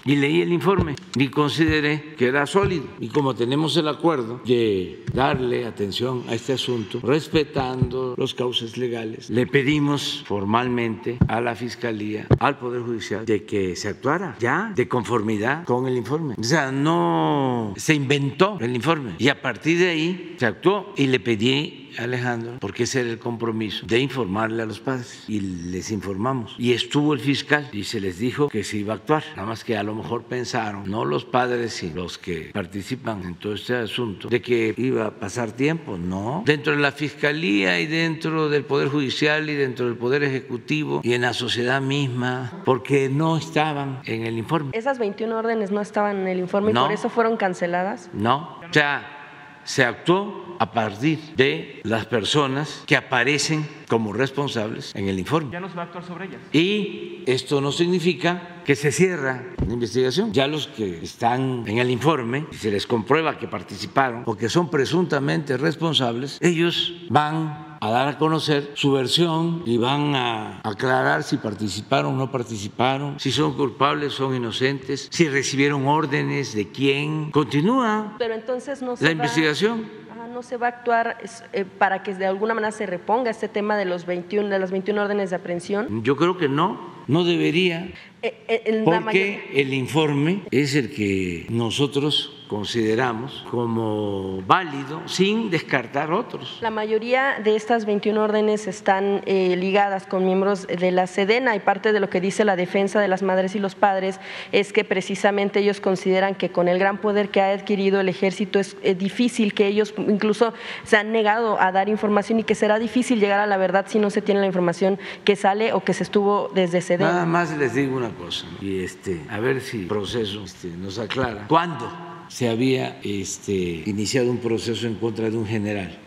[0.04, 2.84] y leí el informe y consideré que era sólido.
[3.00, 9.30] Y como tenemos el acuerdo de darle atención a este asunto, respetando los cauces legales,
[9.30, 14.88] le pedimos formalmente a la Fiscalía, al Poder Judicial, de que se actuara ya de
[14.88, 16.34] conformidad con el informe.
[16.38, 19.14] O sea, no se inventó el informe.
[19.18, 23.18] Y a partir de ahí se actuó y le pedí Alejandro, porque ese era el
[23.18, 26.54] compromiso de informarle a los padres y les informamos.
[26.58, 29.24] Y estuvo el fiscal y se les dijo que se iba a actuar.
[29.36, 33.34] Nada más que a lo mejor pensaron, no los padres y los que participan en
[33.36, 35.96] todo este asunto, de que iba a pasar tiempo.
[35.98, 36.42] No.
[36.46, 41.14] Dentro de la fiscalía y dentro del Poder Judicial y dentro del Poder Ejecutivo y
[41.14, 44.70] en la sociedad misma, porque no estaban en el informe.
[44.72, 48.10] ¿Esas 21 órdenes no estaban en el informe y por eso fueron canceladas?
[48.12, 48.58] No.
[48.68, 49.23] O sea,
[49.64, 55.50] se actuó a partir de las personas que aparecen como responsables en el informe.
[55.52, 56.40] Ya no se va a actuar sobre ellas.
[56.52, 60.32] Y esto no significa que se cierra la investigación.
[60.32, 64.48] Ya los que están en el informe, si se les comprueba que participaron o que
[64.48, 71.22] son presuntamente responsables, ellos van a dar a conocer su versión y van a aclarar
[71.22, 77.30] si participaron o no participaron, si son culpables, son inocentes, si recibieron órdenes de quién.
[77.30, 81.18] Continúa Pero entonces no la investigación no se va a actuar
[81.52, 84.72] eh, para que de alguna manera se reponga este tema de los 21 de las
[84.72, 86.02] 21 órdenes de aprehensión?
[86.02, 92.43] Yo creo que no, no debería, eh, eh, porque el informe es el que nosotros
[92.54, 96.58] consideramos como válido sin descartar otros.
[96.60, 101.58] La mayoría de estas 21 órdenes están eh, ligadas con miembros de la Sedena y
[101.58, 104.20] parte de lo que dice la defensa de las madres y los padres
[104.52, 108.60] es que precisamente ellos consideran que con el gran poder que ha adquirido el ejército
[108.60, 113.18] es difícil que ellos incluso se han negado a dar información y que será difícil
[113.18, 116.04] llegar a la verdad si no se tiene la información que sale o que se
[116.04, 117.10] estuvo desde Sedena.
[117.10, 121.00] Nada más les digo una cosa y este a ver si el proceso este, nos
[121.00, 121.46] aclara.
[121.48, 122.13] ¿Cuándo?
[122.28, 125.98] Se había este, iniciado un proceso en contra de un general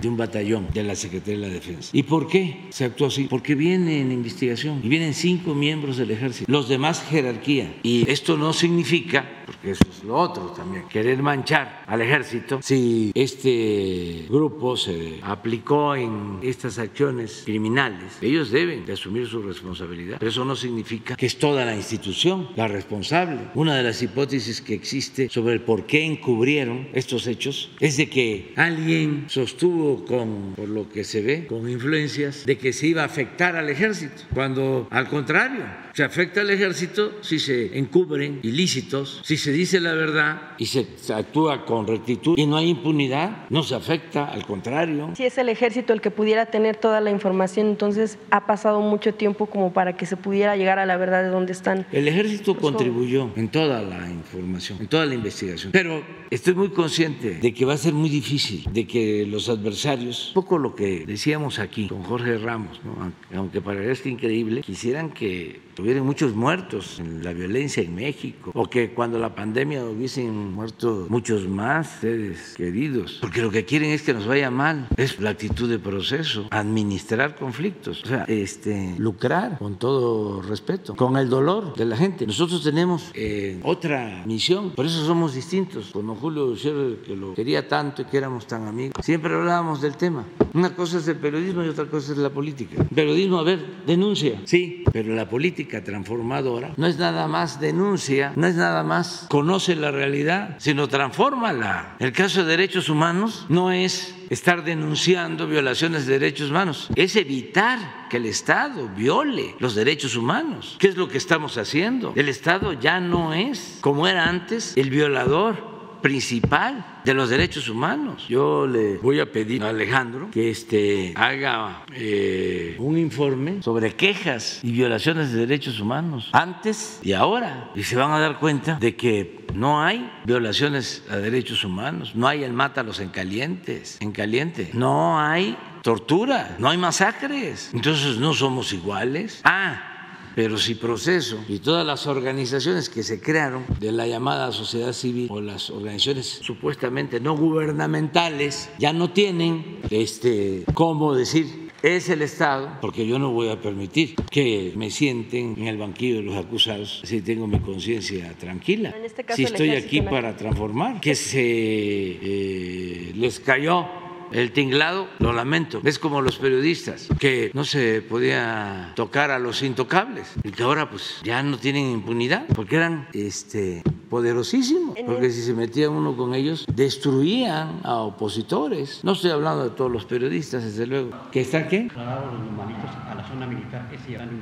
[0.00, 1.90] de un batallón de la Secretaría de la Defensa.
[1.92, 3.24] ¿Y por qué se actuó así?
[3.24, 7.74] Porque viene en investigación y vienen cinco miembros del ejército, los demás jerarquía.
[7.82, 12.60] Y esto no significa porque eso es lo otro también, querer manchar al ejército.
[12.62, 20.16] Si este grupo se aplicó en estas acciones criminales, ellos deben de asumir su responsabilidad,
[20.18, 23.38] pero eso no significa que es toda la institución la responsable.
[23.54, 28.08] Una de las hipótesis que existe sobre el por qué encubrieron estos hechos es de
[28.08, 33.02] que alguien sostuvo con, por lo que se ve, con influencias, de que se iba
[33.02, 39.20] a afectar al ejército, cuando al contrario, se afecta al ejército si se encubren ilícitos,
[39.22, 43.62] si se dice la verdad y se actúa con rectitud y no hay impunidad, no
[43.62, 45.10] se afecta, al contrario.
[45.14, 49.14] Si es el ejército el que pudiera tener toda la información, entonces ha pasado mucho
[49.14, 51.86] tiempo como para que se pudiera llegar a la verdad de dónde están.
[51.92, 57.34] El ejército contribuyó en toda la información, en toda la investigación, pero estoy muy consciente
[57.34, 61.04] de que va a ser muy difícil, de que los adversarios, un poco lo que
[61.06, 63.12] decíamos aquí con Jorge Ramos, ¿no?
[63.36, 68.90] aunque parezca increíble, quisieran que tuvieran muchos muertos en la violencia en México, o que
[68.90, 74.14] cuando la pandemia hubiesen muerto muchos más seres queridos, porque lo que quieren es que
[74.14, 79.76] nos vaya mal, es la actitud de proceso, administrar conflictos, o sea, este, lucrar con
[79.78, 82.26] todo respeto, con el dolor de la gente.
[82.26, 87.34] Nosotros tenemos eh, otra misión, por eso somos distintos, con don Julio Scherrer, que lo
[87.34, 90.24] quería tanto y que éramos tan amigos, siempre hablábamos del tema.
[90.52, 92.76] Una cosa es el periodismo y otra cosa es la política.
[92.80, 98.32] El periodismo, a ver, denuncia, sí, pero la política transformadora no es nada más denuncia,
[98.36, 101.96] no es nada más conoce la realidad, sino transfórmala.
[101.98, 108.08] El caso de derechos humanos no es estar denunciando violaciones de derechos humanos, es evitar
[108.08, 110.76] que el Estado viole los derechos humanos.
[110.78, 112.12] ¿Qué es lo que estamos haciendo?
[112.16, 115.73] El Estado ya no es, como era antes, el violador
[116.04, 118.26] principal de los derechos humanos.
[118.28, 124.60] Yo le voy a pedir a Alejandro que este, haga eh, un informe sobre quejas
[124.62, 127.70] y violaciones de derechos humanos antes y ahora.
[127.74, 132.28] Y se van a dar cuenta de que no hay violaciones a derechos humanos, no
[132.28, 137.70] hay el mátalos en calientes, en caliente, no hay tortura, no hay masacres.
[137.72, 139.40] Entonces no somos iguales.
[139.42, 139.93] Ah,
[140.34, 145.28] pero si proceso y todas las organizaciones que se crearon de la llamada sociedad civil
[145.30, 152.78] o las organizaciones supuestamente no gubernamentales ya no tienen este cómo decir es el Estado,
[152.80, 157.02] porque yo no voy a permitir que me sienten en el banquillo de los acusados
[157.04, 158.94] si tengo mi conciencia tranquila.
[159.04, 163.86] Este caso, si estoy aquí para transformar, que se eh, les cayó
[164.32, 165.80] el tinglado, lo lamento.
[165.84, 170.90] Es como los periodistas, que no se podía tocar a los intocables y que ahora
[170.90, 174.96] pues ya no tienen impunidad porque eran este, poderosísimos.
[175.06, 179.00] Porque si se metía uno con ellos, destruían a opositores.
[179.02, 181.10] No estoy hablando de todos los periodistas, desde luego.
[181.30, 181.88] ¿Que está qué?
[181.96, 183.88] a la zona militar.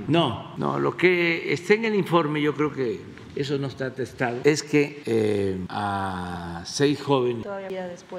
[0.09, 3.01] No, no, lo que está en el informe yo creo que
[3.37, 7.47] eso no está atestado, es que eh, a seis jóvenes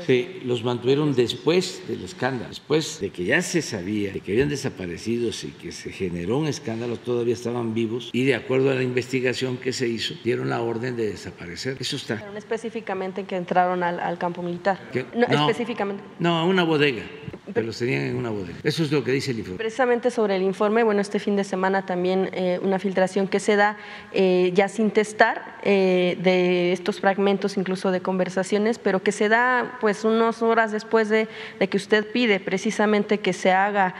[0.05, 4.49] sí, los mantuvieron después del escándalo, después de que ya se sabía de que habían
[4.49, 8.83] desaparecido y que se generó un escándalo, todavía estaban vivos y de acuerdo a la
[8.83, 11.77] investigación que se hizo, dieron la orden de desaparecer.
[11.79, 12.17] Eso está.
[12.17, 14.79] Pero no específicamente que entraron al, campo militar.
[15.15, 16.03] No, no, específicamente.
[16.19, 17.03] No, a una bodega
[17.51, 18.57] pero los tenían en una bodega.
[18.63, 19.57] Eso es lo que dice el informe.
[19.57, 23.55] Precisamente sobre el informe, bueno, este fin de semana también eh, una filtración que se
[23.55, 23.77] da
[24.13, 29.77] eh, ya sin testar eh, de estos fragmentos, incluso de conversaciones, pero que se da
[29.81, 31.27] pues unas horas después de,
[31.69, 33.95] que usted pide precisamente que se haga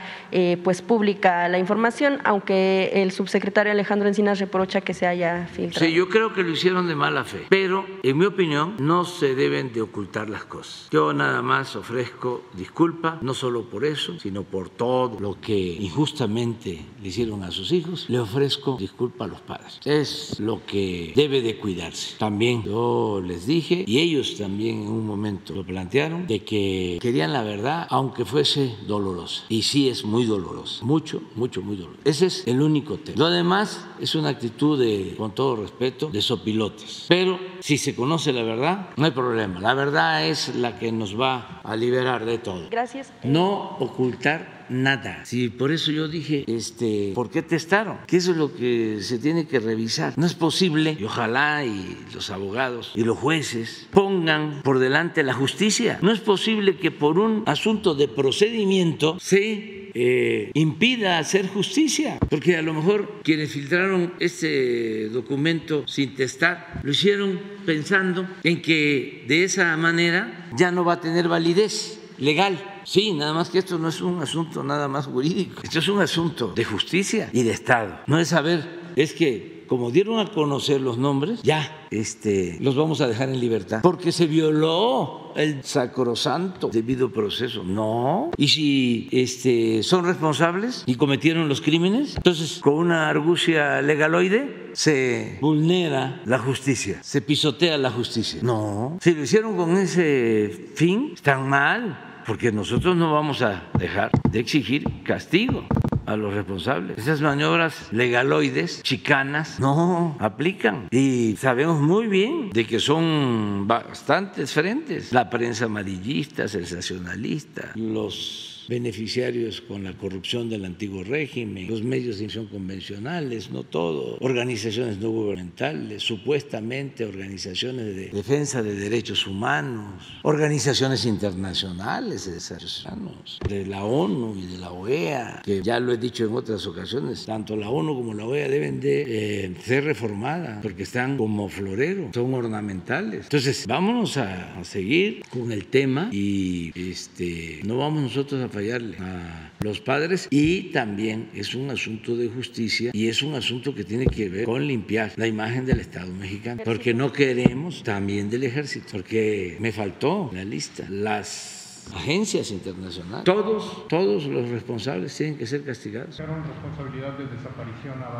[0.62, 5.86] pues pública la información, aunque el subsecretario Alejandro Encinas reprocha que se haya filtrado.
[5.86, 9.34] Sí, yo creo que lo hicieron de mala fe, pero en mi opinión no se
[9.34, 10.88] deben de ocultar las cosas.
[10.90, 16.84] Yo nada más ofrezco disculpa, no solo por eso, sino por todo lo que injustamente
[17.02, 19.80] le hicieron a sus hijos, le ofrezco disculpa a los padres.
[19.84, 22.16] Es lo que debe de cuidarse.
[22.18, 27.32] También yo les dije, y ellos también en un momento lo plantearon, de que querían
[27.32, 29.44] la verdad, aunque fuese dolorosa.
[29.48, 32.02] Y sí es muy dolorosa, mucho, mucho, muy dolorosa.
[32.04, 33.18] Ese es el único tema.
[33.18, 37.06] Lo demás es una actitud de, con todo respeto, de sopilotes.
[37.08, 39.60] Pero si se conoce la verdad, no hay problema.
[39.60, 42.68] La verdad es la que nos va a liberar de todo.
[42.70, 45.24] Gracias no ocultar nada.
[45.24, 47.98] Si por eso yo dije, este, ¿por qué testaron?
[48.06, 50.14] Que eso es lo que se tiene que revisar.
[50.16, 55.34] No es posible, y ojalá y los abogados y los jueces pongan por delante la
[55.34, 55.98] justicia.
[56.02, 62.56] No es posible que por un asunto de procedimiento se eh, impida hacer justicia, porque
[62.56, 69.44] a lo mejor quienes filtraron este documento sin testar lo hicieron pensando en que de
[69.44, 72.80] esa manera ya no va a tener validez legal.
[72.84, 76.02] Sí, nada más que esto no es un asunto nada más jurídico, esto es un
[76.02, 78.00] asunto de justicia y de Estado.
[78.06, 83.00] No es saber, es que como dieron a conocer los nombres, ya este, los vamos
[83.00, 87.64] a dejar en libertad, porque se violó el sacrosanto debido proceso.
[87.64, 88.30] No.
[88.36, 95.38] Y si este, son responsables y cometieron los crímenes, entonces con una argucia legaloide se
[95.40, 98.40] vulnera la justicia, se pisotea la justicia.
[98.42, 98.98] No.
[99.00, 104.40] Si lo hicieron con ese fin, están mal porque nosotros no vamos a dejar de
[104.40, 105.64] exigir castigo
[106.06, 106.98] a los responsables.
[106.98, 110.88] Esas maniobras legaloides, chicanas, no aplican.
[110.90, 115.12] Y sabemos muy bien de que son bastantes frentes.
[115.12, 122.24] La prensa amarillista, sensacionalista, los beneficiarios con la corrupción del antiguo régimen, los medios de
[122.24, 131.04] información convencionales, no todo, organizaciones no gubernamentales, supuestamente organizaciones de defensa de derechos humanos, organizaciones
[131.04, 135.96] internacionales de derechos humanos, de la ONU y de la OEA, que ya lo he
[135.96, 140.62] dicho en otras ocasiones, tanto la ONU como la OEA deben de eh, ser reformadas
[140.62, 143.24] porque están como florero, son ornamentales.
[143.24, 148.96] Entonces, vámonos a, a seguir con el tema y este, no vamos nosotros a fallarle
[148.98, 153.84] a los padres y también es un asunto de justicia y es un asunto que
[153.84, 158.44] tiene que ver con limpiar la imagen del Estado mexicano, porque no queremos también del
[158.44, 160.86] ejército, porque me faltó la lista.
[160.88, 161.63] Las
[161.94, 163.24] agencias internacionales.
[163.24, 166.16] Todos, todos los responsables tienen que ser castigados.
[166.16, 168.14] ¿Fueron responsabilidad de desaparición a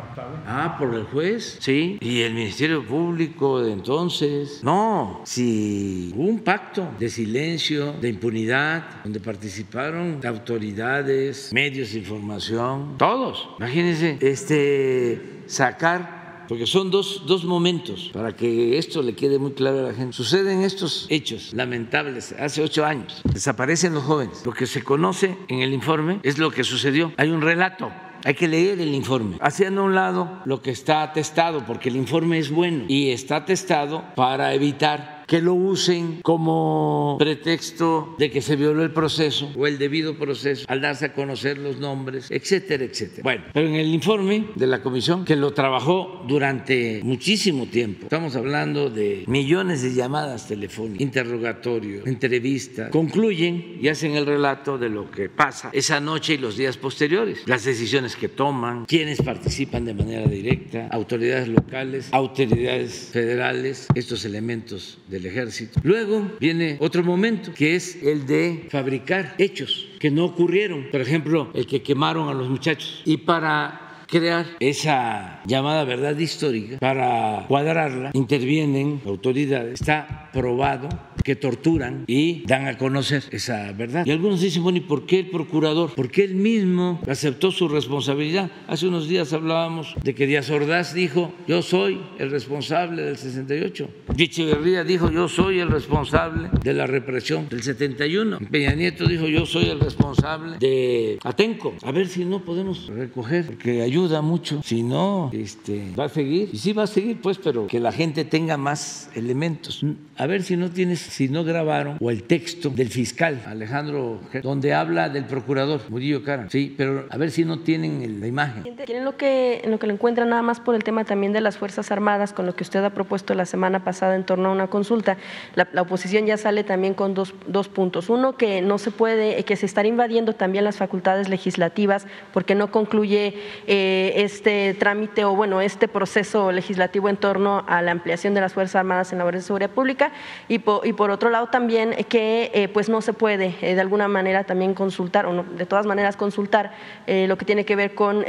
[0.46, 1.98] Ah, por el juez, sí.
[2.00, 4.60] Y el Ministerio Público de entonces.
[4.62, 12.96] No, si hubo un pacto de silencio, de impunidad, donde participaron autoridades, medios de información,
[12.98, 13.48] todos.
[13.58, 19.80] Imagínense, este, sacar porque son dos, dos, momentos para que esto le quede muy claro
[19.80, 20.16] a la gente.
[20.16, 23.22] Suceden estos hechos lamentables hace ocho años.
[23.24, 24.44] Desaparecen los jóvenes.
[24.44, 27.12] Lo que se conoce en el informe es lo que sucedió.
[27.16, 27.90] Hay un relato.
[28.26, 31.96] Hay que leer el informe, haciendo a un lado lo que está atestado, porque el
[31.96, 38.42] informe es bueno y está atestado para evitar que lo usen como pretexto de que
[38.42, 42.84] se violó el proceso o el debido proceso al darse a conocer los nombres, etcétera,
[42.84, 43.22] etcétera.
[43.22, 48.36] Bueno, pero en el informe de la comisión, que lo trabajó durante muchísimo tiempo, estamos
[48.36, 55.10] hablando de millones de llamadas telefónicas, interrogatorios, entrevistas, concluyen y hacen el relato de lo
[55.10, 59.94] que pasa esa noche y los días posteriores, las decisiones que toman, quienes participan de
[59.94, 65.80] manera directa, autoridades locales, autoridades federales, estos elementos del ejército.
[65.84, 70.88] Luego viene otro momento que es el de fabricar hechos que no ocurrieron.
[70.90, 73.00] Por ejemplo, el que quemaron a los muchachos.
[73.04, 73.83] Y para
[74.14, 79.80] crear esa llamada verdad histórica, para cuadrarla, intervienen autoridades.
[79.80, 80.88] Está probado
[81.24, 84.04] que torturan y dan a conocer esa verdad.
[84.06, 85.92] Y algunos dicen, bueno, ¿y por qué el procurador?
[85.96, 88.50] Porque él mismo aceptó su responsabilidad.
[88.68, 93.88] Hace unos días hablábamos de que Díaz Ordaz dijo, yo soy el responsable del 68.
[94.18, 98.38] Echeverría dijo, yo soy el responsable de la represión del 71.
[98.50, 101.74] Peña Nieto dijo, yo soy el responsable de Atenco.
[101.82, 104.62] A ver si no podemos recoger, porque ayuda mucho.
[104.62, 106.50] Si no, este, va a seguir.
[106.52, 109.84] Y sí va a seguir, pues, pero que la gente tenga más elementos.
[110.16, 114.74] A ver si no tienes si no grabaron, o el texto del fiscal Alejandro, donde
[114.74, 116.48] habla del procurador Murillo Cara.
[116.50, 118.62] Sí, pero a ver si no tienen la imagen.
[118.84, 121.40] ¿Tienen lo que, en lo que lo encuentran nada más por el tema también de
[121.40, 124.52] las Fuerzas Armadas, con lo que usted ha propuesto la semana pasada en torno a
[124.52, 125.16] una consulta?
[125.54, 128.08] La, oposición ya sale también con dos, dos puntos.
[128.08, 132.70] Uno, que no se puede, que se están invadiendo también las facultades legislativas porque no
[132.70, 133.34] concluye
[133.66, 133.83] eh,
[134.16, 138.76] este trámite o, bueno, este proceso legislativo en torno a la ampliación de las Fuerzas
[138.76, 140.12] Armadas en labores de seguridad pública
[140.48, 143.80] y y por por otro lado también que eh, pues no se puede eh, de
[143.82, 146.72] alguna manera también consultar, o de todas maneras consultar
[147.06, 148.24] eh, lo que tiene que ver con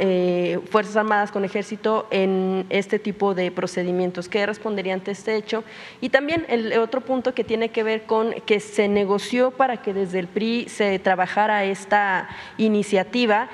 [0.70, 4.28] Fuerzas Armadas, con Ejército en este tipo de procedimientos.
[4.28, 5.64] ¿Qué respondería ante este hecho?
[6.02, 9.94] Y también el otro punto que tiene que ver con que se negoció para que
[9.94, 12.28] desde el PRI se trabajara esta
[12.58, 13.48] iniciativa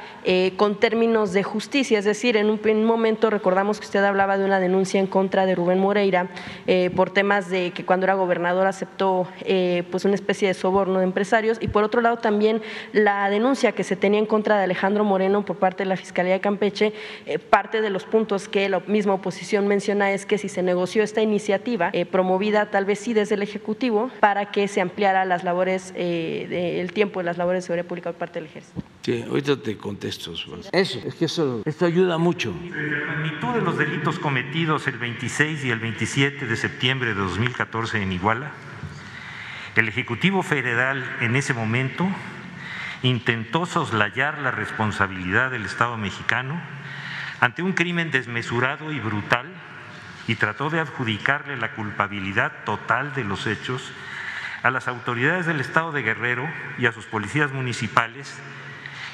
[0.56, 4.38] con términos de justicia, es decir, en un, en un, momento recordamos que usted hablaba
[4.38, 6.28] de una denuncia en contra de Rubén Moreira
[6.94, 11.04] por temas de que cuando era gobernador aceptó eh, pues una especie de soborno de
[11.04, 12.62] empresarios y por otro lado también
[12.92, 16.34] la denuncia que se tenía en contra de Alejandro Moreno por parte de la Fiscalía
[16.34, 16.92] de Campeche,
[17.26, 21.02] eh, parte de los puntos que la misma oposición menciona es que si se negoció
[21.02, 25.44] esta iniciativa eh, promovida tal vez sí desde el Ejecutivo para que se ampliara las
[25.44, 28.80] labores, el tiempo de las labores de seguridad pública por parte del Ejército.
[29.02, 30.32] Sí, ahorita te contesto.
[30.72, 32.54] Eso, es que eso, esto ayuda mucho.
[32.70, 38.02] La magnitud de los delitos cometidos el 26 y el 27 de septiembre de 2014
[38.02, 38.52] en Iguala
[39.80, 42.06] el Ejecutivo Federal en ese momento
[43.02, 46.60] intentó soslayar la responsabilidad del Estado mexicano
[47.40, 49.46] ante un crimen desmesurado y brutal
[50.28, 53.92] y trató de adjudicarle la culpabilidad total de los hechos
[54.62, 56.46] a las autoridades del Estado de Guerrero
[56.78, 58.38] y a sus policías municipales,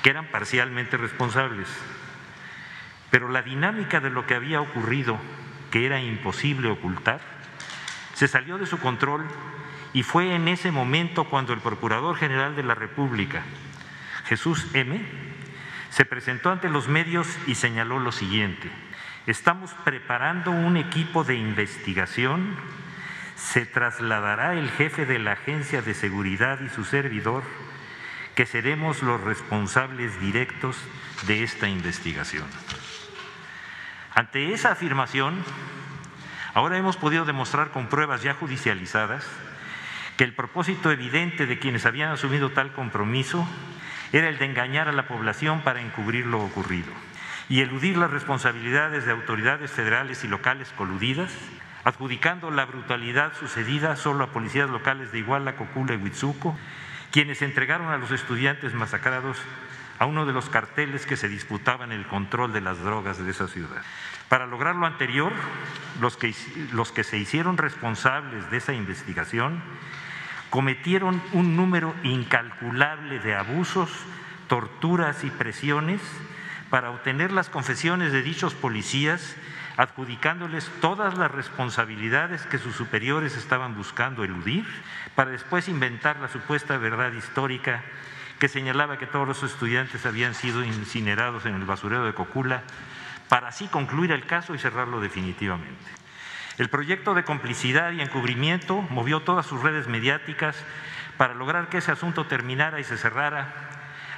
[0.03, 1.69] que eran parcialmente responsables.
[3.11, 5.19] Pero la dinámica de lo que había ocurrido,
[5.71, 7.21] que era imposible ocultar,
[8.15, 9.27] se salió de su control
[9.93, 13.43] y fue en ese momento cuando el Procurador General de la República,
[14.27, 15.01] Jesús M.,
[15.91, 18.71] se presentó ante los medios y señaló lo siguiente,
[19.27, 22.57] estamos preparando un equipo de investigación,
[23.37, 27.43] se trasladará el jefe de la Agencia de Seguridad y su servidor,
[28.35, 30.77] que seremos los responsables directos
[31.27, 32.47] de esta investigación.
[34.15, 35.43] Ante esa afirmación,
[36.55, 39.27] ahora hemos podido demostrar con pruebas ya judicializadas
[40.17, 43.47] que el propósito evidente de quienes habían asumido tal compromiso
[44.13, 46.93] era el de engañar a la población para encubrir lo ocurrido
[47.49, 51.33] y eludir las responsabilidades de autoridades federales y locales coludidas,
[51.85, 56.59] adjudicando la brutalidad sucedida solo a policías locales de Iguala, Cocula y Huitzuco,
[57.11, 59.39] quienes entregaron a los estudiantes masacrados
[59.99, 63.49] a uno de los carteles que se disputaban el control de las drogas de esa
[63.49, 63.82] ciudad.
[64.28, 65.32] Para lograr lo anterior,
[66.01, 66.34] los que,
[66.72, 69.62] los que se hicieron responsables de esa investigación
[70.51, 73.90] cometieron un número incalculable de abusos,
[74.49, 76.01] torturas y presiones
[76.70, 79.36] para obtener las confesiones de dichos policías,
[79.76, 84.66] adjudicándoles todas las responsabilidades que sus superiores estaban buscando eludir,
[85.14, 87.82] para después inventar la supuesta verdad histórica
[88.39, 92.62] que señalaba que todos los estudiantes habían sido incinerados en el basurero de Cocula,
[93.28, 95.91] para así concluir el caso y cerrarlo definitivamente.
[96.57, 100.57] El proyecto de complicidad y encubrimiento movió todas sus redes mediáticas
[101.16, 103.70] para lograr que ese asunto terminara y se cerrara,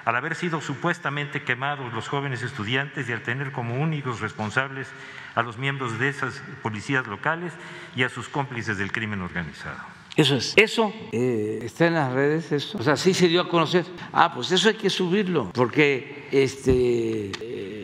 [0.04, 4.90] al haber sido supuestamente quemados los jóvenes estudiantes y al tener como únicos responsables
[5.34, 7.52] a los miembros de esas policías locales
[7.94, 9.99] y a sus cómplices del crimen organizado.
[10.16, 10.54] Eso es.
[10.56, 12.78] Eso eh, está en las redes, eso.
[12.78, 13.84] O sea, sí se dio a conocer.
[14.12, 17.30] Ah, pues eso hay que subirlo, porque este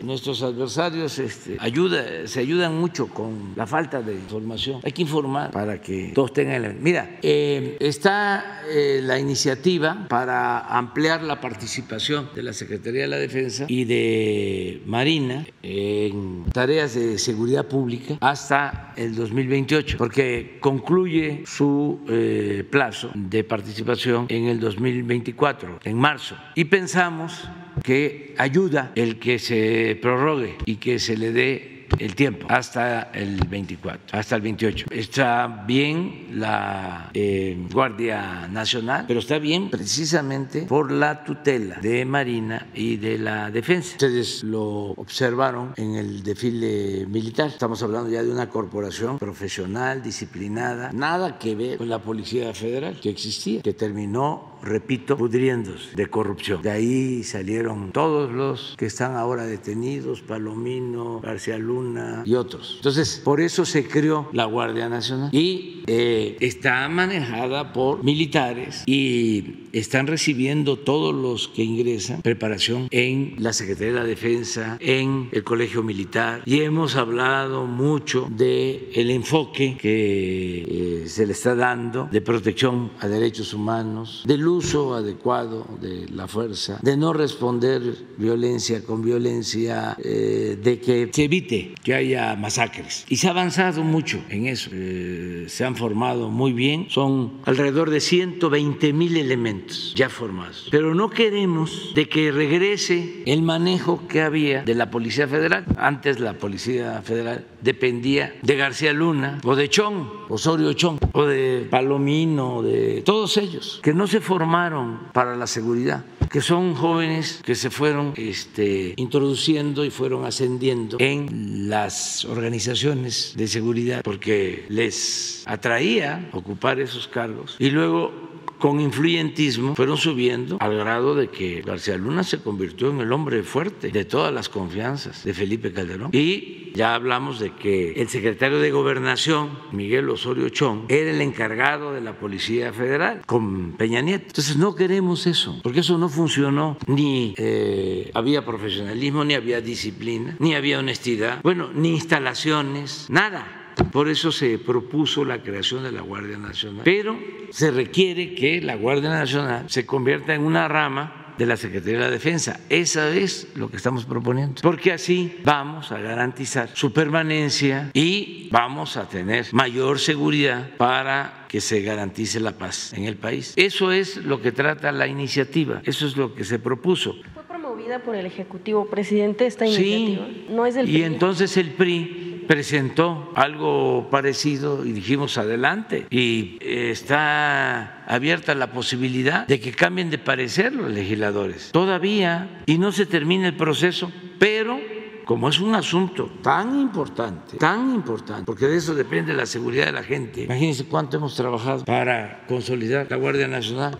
[0.07, 4.79] nuestros adversarios este, ayuda, se ayudan mucho con la falta de información.
[4.83, 6.75] Hay que informar para que todos tengan el...
[6.75, 13.17] Mira, eh, está eh, la iniciativa para ampliar la participación de la Secretaría de la
[13.17, 21.99] Defensa y de Marina en tareas de seguridad pública hasta el 2028, porque concluye su
[22.17, 26.35] eh, plazo de participación en el 2024, en marzo.
[26.55, 27.47] Y pensamos
[27.83, 33.45] que ayuda el que se prorrogue y que se le dé el tiempo hasta el
[33.47, 34.87] 24, hasta el 28.
[34.91, 42.67] Está bien la eh, Guardia Nacional, pero está bien precisamente por la tutela de Marina
[42.73, 43.91] y de la Defensa.
[43.93, 47.47] Ustedes lo observaron en el desfile militar.
[47.47, 52.99] Estamos hablando ya de una corporación profesional, disciplinada, nada que ver con la Policía Federal
[52.99, 56.61] que existía, que terminó repito, pudriéndose de corrupción.
[56.61, 62.75] De ahí salieron todos los que están ahora detenidos, Palomino, García Luna, y otros.
[62.77, 69.67] Entonces, por eso se creó la Guardia Nacional y eh, está manejada por militares y
[69.71, 75.43] están recibiendo todos los que ingresan preparación en la Secretaría de la Defensa, en el
[75.43, 82.09] Colegio Militar y hemos hablado mucho de el enfoque que eh, se le está dando
[82.11, 87.81] de protección a derechos humanos, uso adecuado de la fuerza, de no responder
[88.17, 93.05] violencia con violencia, eh, de que se evite que haya masacres.
[93.09, 94.69] Y se ha avanzado mucho en eso.
[94.73, 96.87] Eh, se han formado muy bien.
[96.89, 100.67] Son alrededor de 120 mil elementos ya formados.
[100.71, 105.65] Pero no queremos de que regrese el manejo que había de la Policía Federal.
[105.77, 111.67] Antes la Policía Federal dependía de García Luna o de Chong, Osorio Chong, o de
[111.69, 117.55] Palomino, de todos ellos, que no se formaron para la seguridad que son jóvenes que
[117.55, 126.29] se fueron este, introduciendo y fueron ascendiendo en las organizaciones de seguridad porque les atraía
[126.33, 127.55] ocupar esos cargos.
[127.59, 128.11] Y luego
[128.57, 133.43] con influyentismo fueron subiendo al grado de que García Luna se convirtió en el hombre
[133.43, 136.09] fuerte de todas las confianzas de Felipe Calderón.
[136.13, 141.93] Y ya hablamos de que el secretario de Gobernación, Miguel Osorio Chong, era el encargado
[141.93, 144.25] de la Policía Federal con Peña Nieto.
[144.27, 146.77] Entonces no queremos eso, porque eso no funcionó.
[146.87, 153.56] Ni eh, había profesionalismo, ni había disciplina, ni había honestidad, bueno, ni instalaciones, nada.
[153.91, 156.81] Por eso se propuso la creación de la Guardia Nacional.
[156.83, 157.17] Pero
[157.49, 162.05] se requiere que la Guardia Nacional se convierta en una rama de la Secretaría de
[162.05, 162.59] la Defensa.
[162.69, 168.97] Eso es lo que estamos proponiendo, porque así vamos a garantizar su permanencia y vamos
[168.97, 173.53] a tener mayor seguridad para que se garantice la paz en el país.
[173.55, 177.15] Eso es lo que trata la iniciativa, eso es lo que se propuso.
[177.35, 180.25] ¿Fue promovida por el Ejecutivo, presidente, esta iniciativa?
[180.25, 181.03] Sí, no es del y PRI.
[181.03, 189.45] entonces el PRI presentó algo parecido y dijimos adelante y eh, está abierta la posibilidad
[189.47, 194.79] de que cambien de parecer los legisladores todavía y no se termina el proceso, pero
[195.25, 199.91] como es un asunto tan importante, tan importante, porque de eso depende la seguridad de
[199.91, 200.43] la gente.
[200.43, 203.97] Imagínense cuánto hemos trabajado para consolidar la Guardia Nacional.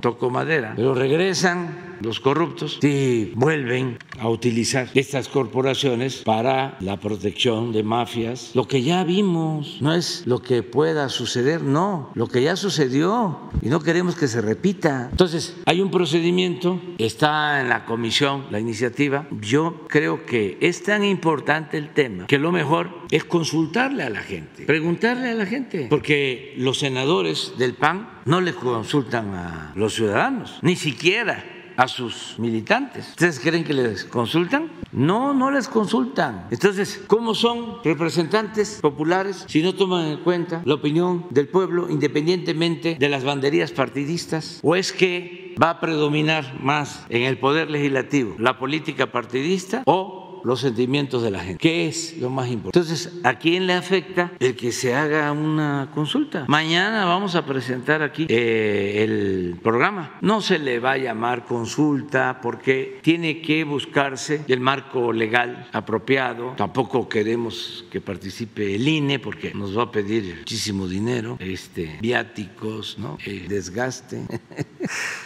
[0.00, 7.72] Toco madera, pero regresan los corruptos y vuelven a utilizar estas corporaciones para la protección
[7.72, 8.50] de mafias.
[8.54, 13.50] Lo que ya vimos no es lo que pueda suceder, no, lo que ya sucedió
[13.62, 15.08] y no queremos que se repita.
[15.10, 19.26] Entonces, hay un procedimiento, está en la comisión la iniciativa.
[19.40, 24.20] Yo creo que es tan importante el tema que lo mejor es consultarle a la
[24.20, 29.94] gente, preguntarle a la gente, porque los senadores del PAN no le consultan a los
[29.94, 33.10] ciudadanos, ni siquiera a sus militantes.
[33.10, 34.70] ¿Ustedes creen que les consultan?
[34.92, 36.46] No, no les consultan.
[36.50, 42.96] Entonces, ¿cómo son representantes populares si no toman en cuenta la opinión del pueblo independientemente
[42.98, 44.60] de las banderías partidistas?
[44.62, 50.15] ¿O es que va a predominar más en el poder legislativo la política partidista o
[50.46, 51.58] los sentimientos de la gente.
[51.58, 52.78] ¿Qué es lo más importante?
[52.78, 56.44] Entonces, ¿a quién le afecta el que se haga una consulta?
[56.46, 60.18] Mañana vamos a presentar aquí eh, el programa.
[60.20, 66.54] No se le va a llamar consulta porque tiene que buscarse el marco legal apropiado.
[66.56, 72.98] Tampoco queremos que participe el INE porque nos va a pedir muchísimo dinero, este, viáticos,
[73.00, 73.18] ¿no?
[73.24, 74.22] El desgaste.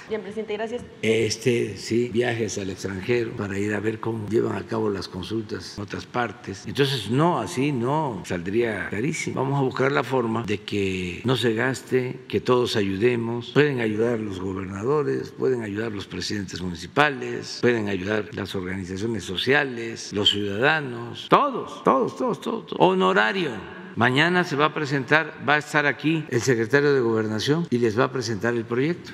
[0.09, 0.83] Bien, presidente, gracias.
[1.03, 5.77] Este, sí, viajes al extranjero para ir a ver cómo llevan a cabo las consultas
[5.77, 6.65] en otras partes.
[6.67, 9.43] Entonces, no, así no, saldría carísimo.
[9.43, 13.51] Vamos a buscar la forma de que no se gaste, que todos ayudemos.
[13.51, 20.31] Pueden ayudar los gobernadores, pueden ayudar los presidentes municipales, pueden ayudar las organizaciones sociales, los
[20.31, 22.67] ciudadanos, todos, todos, todos, todos.
[22.79, 23.51] Honorario.
[23.97, 27.99] Mañana se va a presentar, va a estar aquí el secretario de Gobernación y les
[27.99, 29.13] va a presentar el proyecto.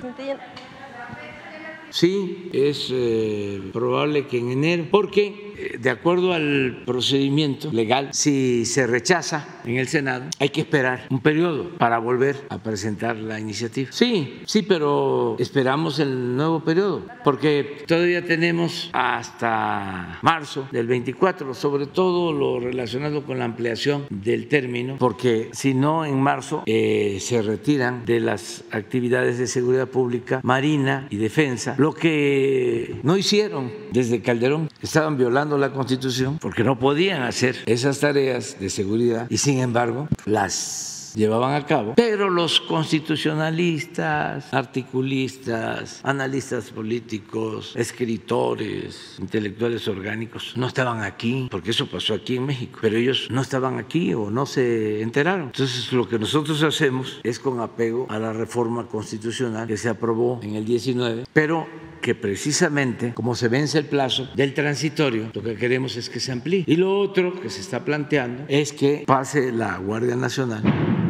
[1.89, 5.46] Sí, es eh, probable que en enero, porque
[5.79, 11.19] de acuerdo al procedimiento legal, si se rechaza en el Senado, hay que esperar un
[11.19, 13.91] periodo para volver a presentar la iniciativa.
[13.91, 21.87] Sí, sí, pero esperamos el nuevo periodo, porque todavía tenemos hasta marzo del 24, sobre
[21.87, 27.41] todo lo relacionado con la ampliación del término, porque si no, en marzo eh, se
[27.41, 34.21] retiran de las actividades de seguridad pública, marina y defensa, lo que no hicieron desde
[34.21, 34.69] Calderón.
[34.81, 40.07] Estaban violando la Constitución porque no podían hacer esas tareas de seguridad y sin embargo
[40.25, 51.01] las llevaban a cabo, pero los constitucionalistas, articulistas, analistas políticos, escritores, intelectuales orgánicos no estaban
[51.01, 55.01] aquí, porque eso pasó aquí en México, pero ellos no estaban aquí o no se
[55.01, 55.47] enteraron.
[55.47, 60.39] Entonces lo que nosotros hacemos es con apego a la reforma constitucional que se aprobó
[60.43, 61.67] en el 19, pero
[62.01, 66.31] que precisamente como se vence el plazo del transitorio, lo que queremos es que se
[66.31, 66.63] amplíe.
[66.67, 71.06] Y lo otro que se está planteando es que pase la Guardia Nacional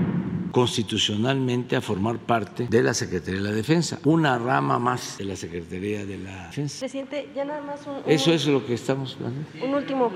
[0.52, 5.36] constitucionalmente a formar parte de la Secretaría de la Defensa, una rama más de la
[5.36, 6.80] Secretaría de la Defensa.
[6.80, 9.66] Presidente, ya nada más un, un- Eso es lo que estamos planteando.
[9.66, 10.12] un último.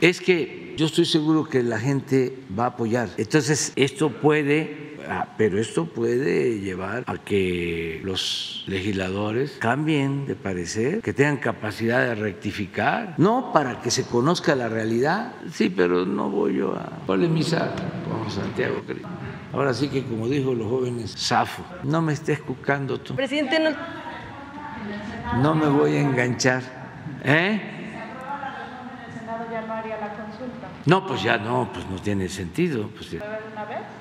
[0.00, 3.08] Es que yo estoy seguro que la gente va a apoyar.
[3.16, 11.00] Entonces, esto puede, ah, pero esto puede llevar a que los legisladores cambien de parecer,
[11.00, 15.32] que tengan capacidad de rectificar, no para que se conozca la realidad.
[15.52, 17.74] Sí, pero no voy yo a polemizar
[18.06, 18.82] con Santiago.
[18.86, 19.02] Krill.
[19.52, 23.70] Ahora sí que, como dijo los jóvenes, zafo, no me estés cucando tú, Presidente, no,
[25.42, 26.62] no me voy a enganchar.
[27.24, 27.72] ¿Eh?
[30.84, 32.88] No, pues ya no, pues no tiene sentido.
[32.94, 33.40] Pues, ya.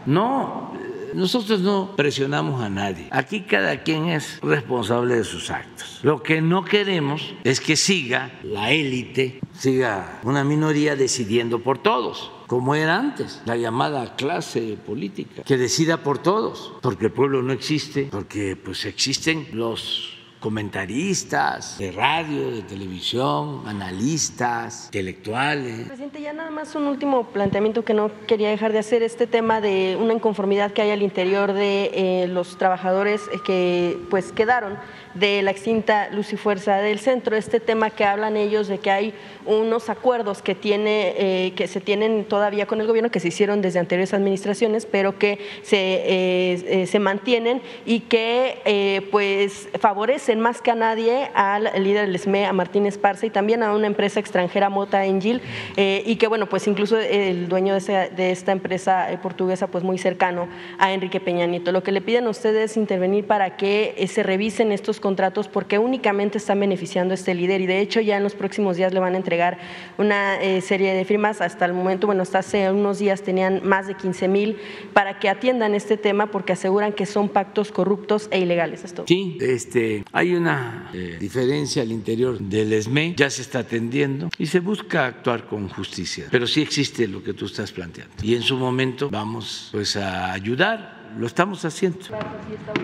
[0.05, 0.73] no,
[1.15, 3.07] nosotros no presionamos a nadie.
[3.09, 5.99] Aquí cada quien es responsable de sus actos.
[6.03, 12.31] Lo que no queremos es que siga la élite, siga una minoría decidiendo por todos.
[12.47, 17.53] Como era antes, la llamada clase política, que decida por todos, porque el pueblo no
[17.53, 20.15] existe, porque pues existen los
[20.45, 25.87] comentaristas de radio, de televisión, analistas, intelectuales.
[25.87, 29.59] Presidente, ya nada más un último planteamiento que no quería dejar de hacer, este tema
[29.59, 34.77] de una inconformidad que hay al interior de eh, los trabajadores que pues quedaron
[35.16, 38.91] de la extinta Luz y Fuerza del Centro, este tema que hablan ellos de que
[38.91, 39.13] hay
[39.45, 43.61] unos acuerdos que, tiene, eh, que se tienen todavía con el gobierno, que se hicieron
[43.61, 50.61] desde anteriores administraciones, pero que se, eh, eh, se mantienen y que pues favorecen más
[50.61, 54.20] que a nadie al líder del SME, a Martín Esparza, y también a una empresa
[54.20, 55.41] extranjera, Mota Engil,
[55.78, 60.47] y que bueno, pues incluso el dueño de, de esta empresa portuguesa, pues muy cercano
[60.78, 61.72] a Enrique Peña Nieto.
[61.72, 65.77] Lo que le piden a ustedes es intervenir para que se revisen estos contratos porque
[65.77, 68.99] únicamente están beneficiando a este líder y de hecho ya en los próximos días le
[68.99, 69.59] van a entregar
[69.99, 71.41] una eh, serie de firmas.
[71.41, 74.57] Hasta el momento, bueno, hasta hace unos días tenían más de 15 mil
[74.93, 78.83] para que atiendan este tema porque aseguran que son pactos corruptos e ilegales.
[78.83, 79.03] Esto.
[79.07, 84.47] Sí, este, hay una eh, diferencia al interior del ESME, ya se está atendiendo y
[84.47, 88.41] se busca actuar con justicia, pero sí existe lo que tú estás planteando y en
[88.41, 91.99] su momento vamos pues a ayudar lo estamos haciendo.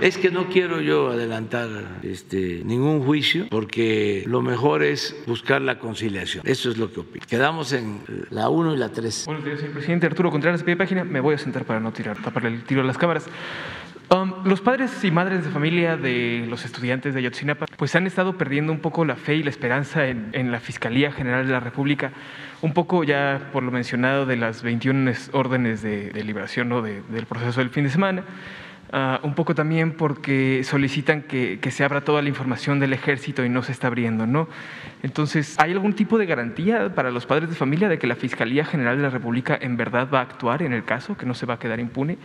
[0.02, 1.70] Es que no quiero yo adelantar
[2.04, 6.44] este, ningún juicio porque lo mejor es buscar la conciliación.
[6.46, 7.26] Eso es lo que opino.
[7.28, 9.26] Quedamos en la 1 y la 3.
[9.26, 10.08] Buenos días, señor presidente.
[10.08, 11.04] Arturo Contreras, de página.
[11.04, 13.26] Me voy a sentar para no tirar, taparle el tiro a las cámaras.
[14.10, 18.38] Um, los padres y madres de familia de los estudiantes de Ayotzinapa pues han estado
[18.38, 21.62] perdiendo un poco la fe y la esperanza en, en la Fiscalía General de la
[21.62, 22.12] República
[22.62, 26.82] un poco ya por lo mencionado de las 21 órdenes de, liberación ¿no?
[26.82, 28.24] del proceso del fin de semana,
[28.94, 33.44] uh, un poco también porque solicitan que, que, se abra toda la información del ejército
[33.44, 34.28] y no se está abriendo.
[34.28, 34.48] ¿no?
[35.02, 38.64] Entonces, ¿hay algún tipo de garantía para los padres de familia de que la Fiscalía
[38.64, 41.48] General de la República en verdad va a actuar en el caso, que no se
[41.48, 42.18] va a quedar impune?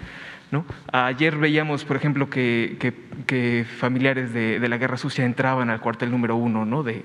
[0.53, 0.65] ¿No?
[0.93, 6.65] Ayer veíamos, por ejemplo, que, familiares de, la Guerra Sucia entraban al cuartel número uno
[6.65, 6.85] ¿no?
[6.85, 7.05] de,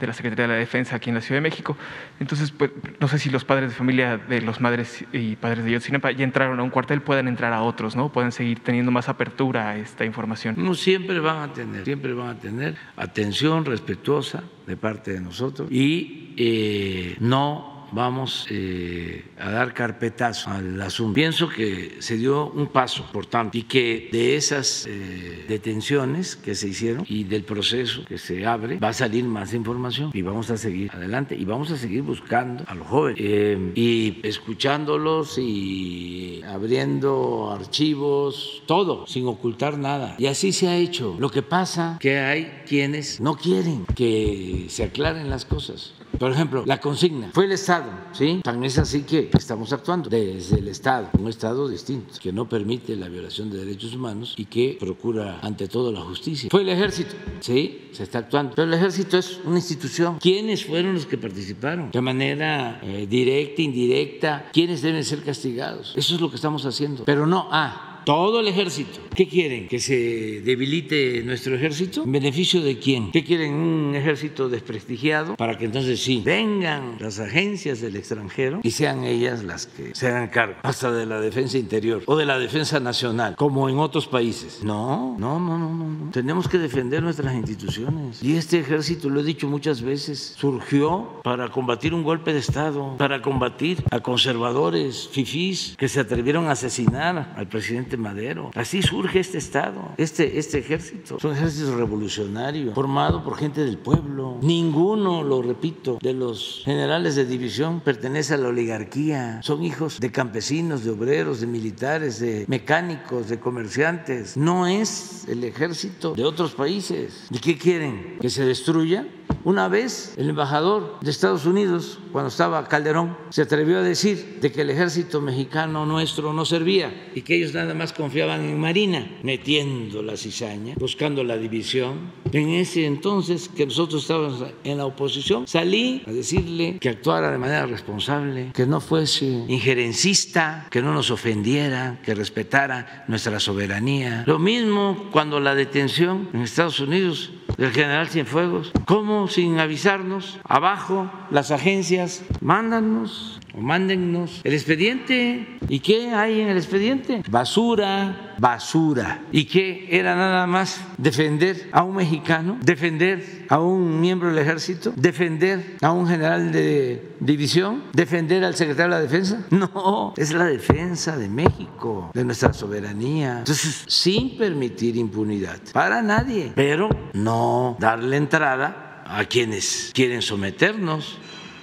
[0.00, 1.78] la Secretaría de la Defensa aquí en la Ciudad de México.
[2.20, 2.70] Entonces, pues,
[3.00, 6.24] no sé si los padres de familia de los madres y padres de Yotzinapa ya
[6.24, 8.12] entraron a un cuartel, puedan entrar a otros, ¿no?
[8.12, 10.56] Pueden seguir teniendo más apertura a esta información.
[10.58, 15.70] No, siempre van a tener, siempre van a tener atención respetuosa de parte de nosotros
[15.70, 21.14] y eh, no vamos eh, a dar carpetazo al asunto.
[21.14, 26.68] Pienso que se dio un paso importante y que de esas eh, detenciones que se
[26.68, 30.56] hicieron y del proceso que se abre va a salir más información y vamos a
[30.56, 37.50] seguir adelante y vamos a seguir buscando a los jóvenes eh, y escuchándolos y abriendo
[37.52, 40.16] archivos, todo, sin ocultar nada.
[40.18, 41.16] Y así se ha hecho.
[41.18, 45.94] Lo que pasa que hay quienes no quieren que se aclaren las cosas.
[46.18, 48.40] Por ejemplo, la consigna fue el Estado, ¿sí?
[48.42, 52.96] Tan es así que estamos actuando desde el Estado, un Estado distinto, que no permite
[52.96, 56.48] la violación de derechos humanos y que procura ante todo la justicia.
[56.50, 57.88] Fue el Ejército, ¿sí?
[57.92, 58.54] Se está actuando.
[58.54, 60.18] Pero el Ejército es una institución.
[60.20, 61.90] ¿Quiénes fueron los que participaron?
[61.90, 65.92] De manera eh, directa, indirecta, ¿quiénes deben ser castigados?
[65.96, 67.04] Eso es lo que estamos haciendo.
[67.04, 69.00] Pero no, ah, todo el ejército.
[69.14, 69.68] ¿Qué quieren?
[69.68, 72.04] ¿Que se debilite nuestro ejército?
[72.04, 73.10] ¿En beneficio de quién?
[73.12, 73.54] ¿Qué quieren?
[73.54, 75.36] ¿Un ejército desprestigiado?
[75.36, 80.08] Para que entonces sí, vengan las agencias del extranjero y sean ellas las que se
[80.08, 84.06] hagan cargo, hasta de la defensa interior o de la defensa nacional, como en otros
[84.06, 84.60] países.
[84.62, 86.10] No, no, no, no, no.
[86.10, 88.22] Tenemos que defender nuestras instituciones.
[88.22, 92.96] Y este ejército, lo he dicho muchas veces, surgió para combatir un golpe de Estado,
[92.98, 98.50] para combatir a conservadores, fifís, que se atrevieron a asesinar al presidente Madero.
[98.54, 101.16] Así surge este Estado, este, este ejército.
[101.16, 104.38] Es un ejército revolucionario, formado por gente del pueblo.
[104.42, 109.40] Ninguno, lo repito, de los generales de división pertenece a la oligarquía.
[109.42, 114.36] Son hijos de campesinos, de obreros, de militares, de mecánicos, de comerciantes.
[114.36, 117.26] No es el ejército de otros países.
[117.30, 118.18] ¿De qué quieren?
[118.20, 119.06] ¿Que se destruya?
[119.44, 124.50] Una vez el embajador de Estados Unidos, cuando estaba Calderón, se atrevió a decir de
[124.50, 129.06] que el ejército mexicano nuestro no servía y que ellos nada más confiaban en Marina,
[129.22, 132.12] metiendo la cizaña, buscando la división.
[132.32, 137.38] En ese entonces que nosotros estábamos en la oposición, salí a decirle que actuara de
[137.38, 144.24] manera responsable, que no fuese injerencista, que no nos ofendiera, que respetara nuestra soberanía.
[144.26, 150.40] Lo mismo cuando la detención en Estados Unidos del general Cienfuegos, ¿cómo sin avisarnos?
[150.44, 155.58] Abajo las agencias, mándanos o mándennos el expediente.
[155.68, 157.22] ¿Y qué hay en el expediente?
[157.28, 159.22] Basura, basura.
[159.32, 164.92] ¿Y qué era nada más defender a un mexicano, defender a un miembro del ejército,
[164.96, 169.44] defender a un general de división, defender al secretario de la defensa?
[169.54, 173.38] No, es la defensa de México, de nuestra soberanía.
[173.38, 181.18] Entonces, sin permitir impunidad para nadie, pero no darle entrada a quienes quieren someternos.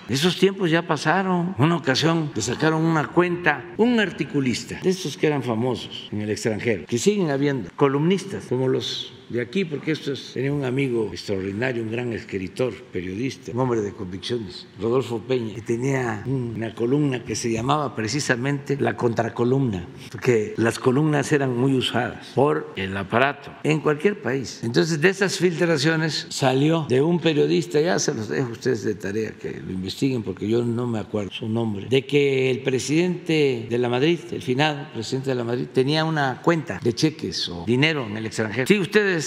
[0.10, 1.56] Esos tiempos ya pasaron.
[1.58, 6.30] Una ocasión le sacaron una cuenta, un articulista, de estos que eran famosos en el
[6.30, 11.10] extranjero, que siguen habiendo, columnistas como los de aquí, porque esto es, tenía un amigo
[11.12, 17.24] extraordinario, un gran escritor, periodista, un hombre de convicciones, Rodolfo Peña, que tenía una columna
[17.24, 23.52] que se llamaba precisamente la contracolumna, porque las columnas eran muy usadas por el aparato
[23.64, 24.60] en cualquier país.
[24.64, 28.96] Entonces, de esas filtraciones salió de un periodista, ya se los dejo a ustedes de
[28.96, 33.68] tarea que lo investiguen, porque yo no me acuerdo su nombre, de que el presidente
[33.70, 37.64] de la Madrid, el finado presidente de la Madrid, tenía una cuenta de cheques o
[37.66, 38.68] dinero en el extranjero.
[38.68, 39.20] Sí, ustedes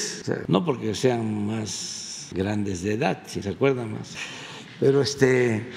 [0.49, 4.15] no porque sean más grandes de edad, si se acuerdan más,
[4.81, 5.69] pero este,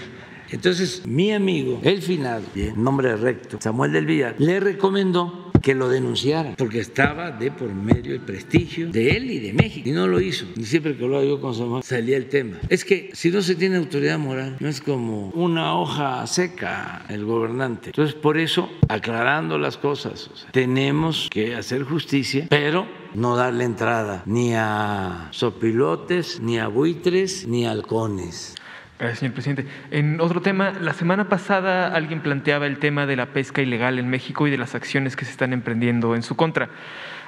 [0.50, 2.44] entonces mi amigo, el finado,
[2.76, 8.14] nombre recto, Samuel del Villar, le recomendó que lo denunciara, porque estaba de por medio
[8.14, 10.46] el prestigio de él y de México, y no lo hizo.
[10.56, 12.58] Y siempre que lo hago con Samuel salía el tema.
[12.70, 17.26] Es que si no se tiene autoridad moral, no es como una hoja seca el
[17.26, 17.90] gobernante.
[17.90, 24.54] Entonces, por eso, aclarando las cosas, tenemos que hacer justicia, pero no darle entrada ni
[24.54, 28.56] a sopilotes, ni a buitres, ni a halcones.
[29.00, 29.68] Gracias, señor presidente.
[29.92, 34.10] En otro tema, la semana pasada alguien planteaba el tema de la pesca ilegal en
[34.10, 36.70] México y de las acciones que se están emprendiendo en su contra.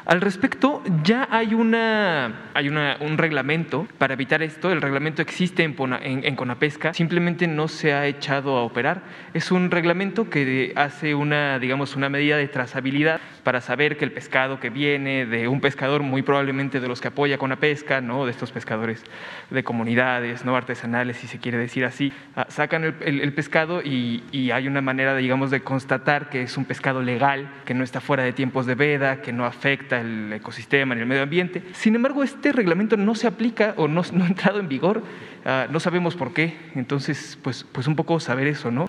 [0.05, 4.71] Al respecto, ya hay, una, hay un reglamento para evitar esto.
[4.71, 9.01] El reglamento existe en, Conapesca, simplemente no se ha echado a operar.
[9.33, 14.11] Es un reglamento que hace una, digamos, una medida de trazabilidad para saber que el
[14.11, 18.25] pescado que viene de un pescador, muy probablemente de los que apoya Conapesca, ¿no?
[18.25, 19.03] de estos pescadores
[19.49, 24.51] de comunidades, no artesanales, si se quiere decir así, ah, sacan el, pescado y, y,
[24.51, 28.23] hay una manera, digamos, de constatar que es un pescado legal, que no está fuera
[28.23, 31.63] de tiempos de veda, que no afecta el ecosistema ni el medio ambiente.
[31.73, 35.03] Sin embargo, este reglamento no se aplica o no, ha entrado en vigor.
[35.45, 36.57] Uh, no sabemos por qué.
[36.75, 38.85] Entonces, pues, pues un poco saber eso, ¿no?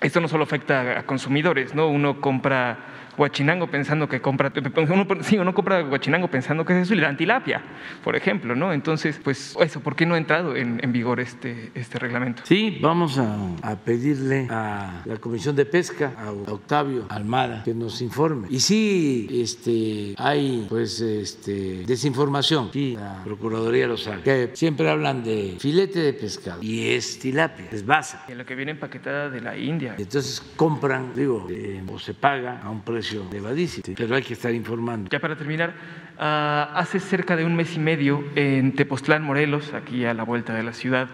[0.00, 1.88] Esto no solo afecta a consumidores, ¿no?
[1.88, 2.78] Uno compra
[3.16, 4.52] guachinango pensando que compra,
[4.88, 7.62] uno, sí, uno compra guachinango pensando que es eso y le dan tilapia,
[8.02, 8.72] por ejemplo, ¿no?
[8.72, 12.42] Entonces, pues eso, ¿por qué no ha entrado en, en vigor este, este reglamento?
[12.44, 18.00] Sí, vamos a, a, pedirle a la Comisión de Pesca, a Octavio Almada, que nos
[18.02, 18.48] informe.
[18.50, 25.22] Y sí, este, hay pues este, desinformación, sí, la Procuraduría lo sabe, que siempre hablan
[25.22, 28.24] de filete de pescado y es tilapia, es basa.
[28.28, 29.94] En lo que viene empaquetada de la India.
[29.98, 34.52] Entonces compran, digo, eh, o se paga a un precio elevadísimo, pero hay que estar
[34.54, 35.10] informando.
[35.10, 35.74] Ya para terminar,
[36.16, 40.54] uh, hace cerca de un mes y medio en Tepoztlán, Morelos, aquí a la vuelta
[40.54, 41.08] de la ciudad,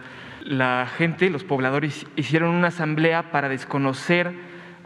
[0.44, 4.32] la gente, los pobladores, hicieron una asamblea para desconocer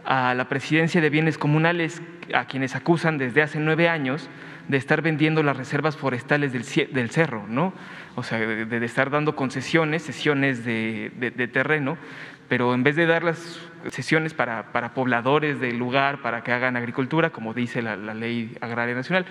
[0.03, 2.01] a la presidencia de bienes comunales,
[2.33, 4.29] a quienes acusan desde hace nueve años
[4.67, 7.73] de estar vendiendo las reservas forestales del, cerro, ¿no?
[8.15, 11.97] O sea, de, estar dando concesiones, sesiones de terreno,
[12.47, 13.59] pero en vez de dar las
[13.91, 18.95] sesiones para, para, pobladores del lugar, para que hagan agricultura, como dice la, ley agraria
[18.95, 19.25] nacional,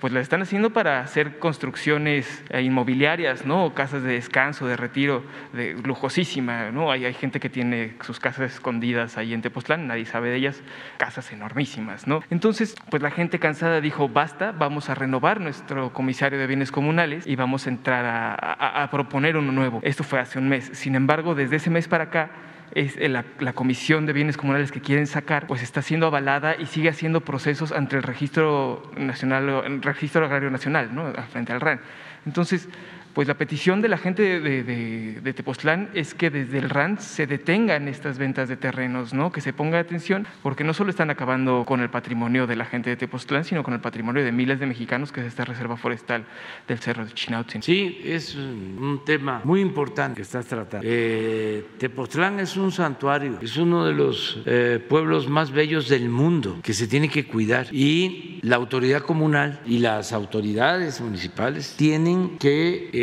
[0.00, 3.74] pues la están haciendo para hacer construcciones eh, inmobiliarias, ¿no?
[3.74, 6.70] casas de descanso, de retiro, de, lujosísima.
[6.70, 6.90] ¿no?
[6.90, 10.62] Hay, hay gente que tiene sus casas escondidas ahí en Tepoztlán, nadie sabe de ellas,
[10.96, 12.06] casas enormísimas.
[12.06, 12.22] ¿no?
[12.30, 17.26] Entonces, pues la gente cansada dijo, basta, vamos a renovar nuestro comisario de bienes comunales
[17.26, 19.80] y vamos a entrar a proponer uno nuevo.
[19.82, 20.70] Esto fue hace un mes.
[20.72, 22.30] Sin embargo, desde ese mes para acá,
[22.74, 26.66] es la, la, Comisión de Bienes Comunales que quieren sacar, pues está siendo avalada y
[26.66, 31.12] sigue haciendo procesos ante el Registro Nacional, el Registro Agrario Nacional, ¿no?
[31.30, 31.80] frente al RAN.
[32.26, 32.68] Entonces,
[33.14, 37.88] pues la petición de la gente de, Tepoztlán es que desde el RAN se detengan
[37.88, 39.32] estas ventas de terrenos, ¿no?
[39.32, 42.90] que se ponga atención, porque no solo están acabando con el patrimonio de la gente
[42.90, 46.24] de Tepoztlán, sino con el patrimonio de miles de mexicanos, que es esta reserva forestal
[46.68, 47.62] del Cerro de Chinautzin.
[47.62, 50.86] Sí, es un tema muy importante que estás tratando.
[50.88, 56.58] Eh, Tepoztlán es un santuario, es uno de los eh, pueblos más bellos del mundo
[56.62, 62.90] que se tiene que cuidar y la autoridad comunal y las autoridades municipales tienen que
[62.92, 62.99] eh,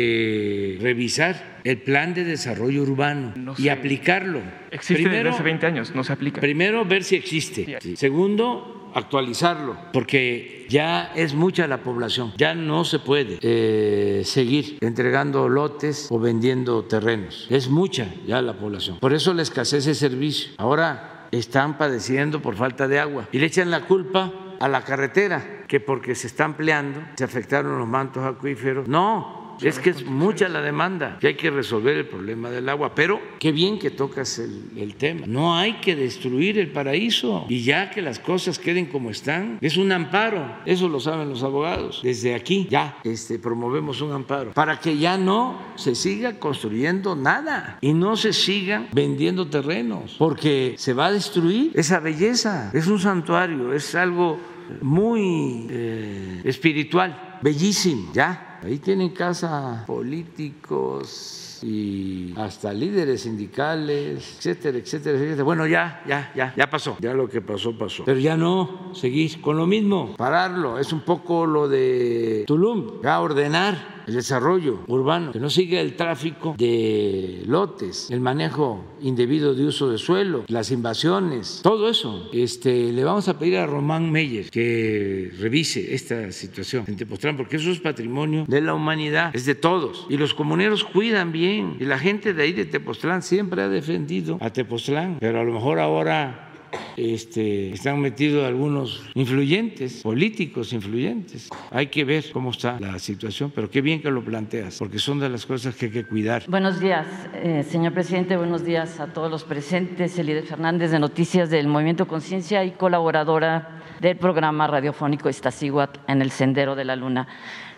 [0.80, 3.70] revisar el plan de desarrollo urbano No y sé.
[3.70, 4.40] aplicarlo.
[4.70, 6.40] Existe desde hace 20 años, no se aplica.
[6.40, 7.78] Primero, ver si existe.
[7.80, 7.96] Sí.
[7.96, 15.48] Segundo, actualizarlo, porque ya es mucha la población, ya no se puede eh, seguir entregando
[15.48, 17.46] lotes o vendiendo terrenos.
[17.50, 18.98] Es mucha ya la población.
[18.98, 20.52] Por eso la escasez de servicio.
[20.58, 25.64] Ahora están padeciendo por falta de agua y le echan la culpa a la carretera,
[25.68, 28.88] que porque se está ampliando, se afectaron los mantos acuíferos.
[28.88, 32.94] No, es que es mucha la demanda, que hay que resolver el problema del agua,
[32.94, 35.26] pero qué bien que tocas el, tema.
[35.26, 39.76] No hay que destruir el paraíso y ya que las cosas queden como están, es
[39.76, 42.00] un amparo, eso lo saben los abogados.
[42.02, 47.78] Desde aquí ya este, promovemos un amparo para que ya no se siga construyendo nada
[47.80, 52.98] y no se sigan vendiendo terrenos, porque se va a destruir esa belleza, es un
[52.98, 54.38] santuario, es algo
[54.82, 65.16] muy eh, espiritual, bellísimo, ya Ahí tienen casa políticos y hasta líderes sindicales, etcétera, etcétera,
[65.16, 65.44] etcétera.
[65.44, 66.96] Bueno, ya, ya, ya, ya pasó.
[67.00, 68.04] Ya lo que pasó, pasó.
[68.04, 70.78] Pero ya no, seguís con lo mismo, pararlo.
[70.78, 75.94] Es un poco lo de Tulum, ya ordenar el desarrollo urbano, que no siga el
[75.94, 82.30] tráfico de lotes, el manejo indebido de uso de suelo, las invasiones, todo eso.
[82.32, 87.56] Este, le vamos a pedir a Román Meyer que revise esta situación en Tepoztlán, porque
[87.56, 90.06] eso es patrimonio de la humanidad, es de todos.
[90.08, 94.38] Y los comuneros cuidan bien, y la gente de ahí de Tepoztlán siempre ha defendido
[94.40, 96.47] a Tepoztlán, pero a lo mejor ahora
[96.96, 101.48] este, están metidos algunos influyentes, políticos influyentes.
[101.70, 105.20] Hay que ver cómo está la situación, pero qué bien que lo planteas, porque son
[105.20, 106.44] de las cosas que hay que cuidar.
[106.48, 110.18] Buenos días, eh, señor presidente, buenos días a todos los presentes.
[110.18, 116.30] Elide Fernández de Noticias del Movimiento Conciencia y colaboradora del programa radiofónico Iztaccíhuatl en el
[116.30, 117.26] Sendero de la Luna.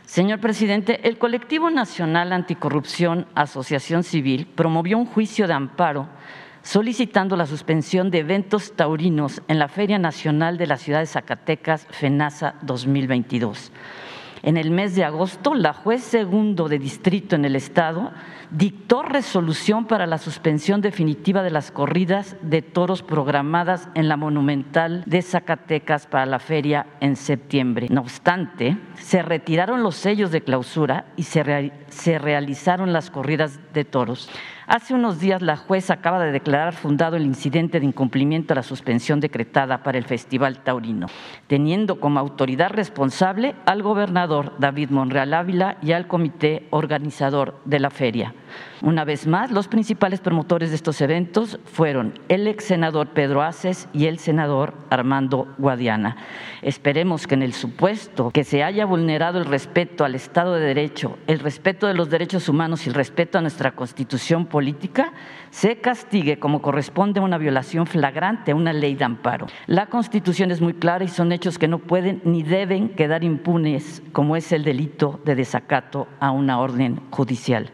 [0.05, 6.09] Señor presidente, el Colectivo Nacional Anticorrupción Asociación Civil promovió un juicio de amparo
[6.63, 11.87] solicitando la suspensión de eventos taurinos en la Feria Nacional de la Ciudad de Zacatecas,
[11.91, 13.73] FENASA 2022.
[14.43, 18.13] En el mes de agosto, la juez segundo de distrito en el Estado
[18.51, 25.05] dictó resolución para la suspensión definitiva de las corridas de toros programadas en la Monumental
[25.07, 27.87] de Zacatecas para la feria en septiembre.
[27.91, 31.43] No obstante, se retiraron los sellos de clausura y se,
[32.19, 34.29] realizaron las corridas de toros.
[34.67, 38.63] Hace unos días la jueza acaba de declarar fundado el incidente de incumplimiento a la
[38.63, 41.07] suspensión decretada para el Festival Taurino,
[41.49, 47.91] teniendo como autoridad responsable al gobernador David Monreal Ávila y al comité organizador de la
[47.91, 48.35] feria.
[48.83, 53.89] Una vez más, los principales promotores de estos eventos fueron el ex senador Pedro Aces
[53.93, 56.17] y el senador Armando Guadiana.
[56.63, 61.19] Esperemos que en el supuesto que se haya vulnerado el respeto al Estado de Derecho,
[61.27, 65.13] el respeto de los derechos humanos y el respeto a nuestra constitución política,
[65.51, 69.47] se castigue como corresponde a una violación flagrante a una ley de amparo.
[69.67, 74.03] La Constitución es muy clara y son hechos que no pueden ni deben quedar impunes,
[74.13, 77.71] como es el delito de desacato a una orden judicial.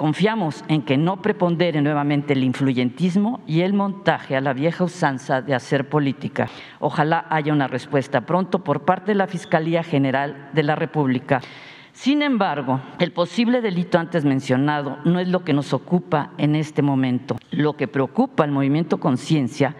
[0.00, 5.42] Confiamos en que no prepondere nuevamente el influyentismo y el montaje a la vieja usanza
[5.42, 6.48] de hacer política.
[6.78, 11.42] Ojalá haya una respuesta pronto por parte de la Fiscalía General de la República.
[11.92, 16.80] Sin embargo, el posible delito antes mencionado no es lo que nos ocupa en este
[16.80, 17.36] momento.
[17.50, 19.76] Lo que preocupa al movimiento Conciencia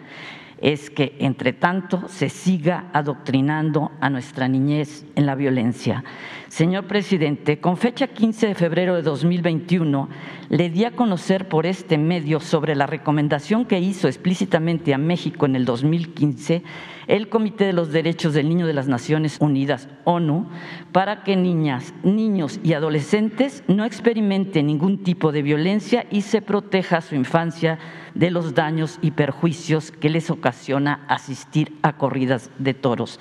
[0.60, 6.04] es que, entre tanto, se siga adoctrinando a nuestra niñez en la violencia.
[6.48, 10.08] Señor presidente, con fecha 15 de febrero de 2021,
[10.48, 15.46] le di a conocer por este medio sobre la recomendación que hizo explícitamente a México
[15.46, 16.62] en el 2015
[17.10, 20.48] el Comité de los Derechos del Niño de las Naciones Unidas, ONU,
[20.92, 27.00] para que niñas, niños y adolescentes no experimenten ningún tipo de violencia y se proteja
[27.00, 27.80] su infancia
[28.14, 33.20] de los daños y perjuicios que les ocasiona asistir a corridas de toros.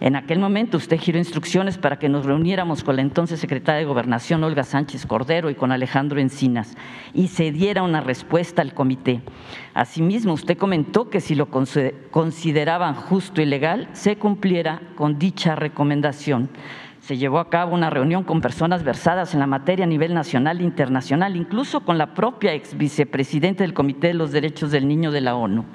[0.00, 3.84] En aquel momento usted giró instrucciones para que nos reuniéramos con la entonces secretaria de
[3.84, 6.76] Gobernación, Olga Sánchez Cordero, y con Alejandro Encinas,
[7.12, 9.22] y se diera una respuesta al comité.
[9.72, 16.50] Asimismo, usted comentó que si lo consideraban justo y legal, se cumpliera con dicha recomendación
[17.04, 20.60] se llevó a cabo una reunión con personas versadas en la materia a nivel nacional
[20.60, 25.12] e internacional, incluso con la propia ex vicepresidenta del Comité de los Derechos del Niño
[25.12, 25.66] de la ONU.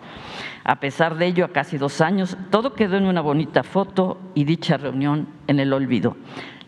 [0.64, 4.44] A pesar de ello, a casi dos años, todo quedó en una bonita foto y
[4.46, 6.18] dicha reunión en el olvido.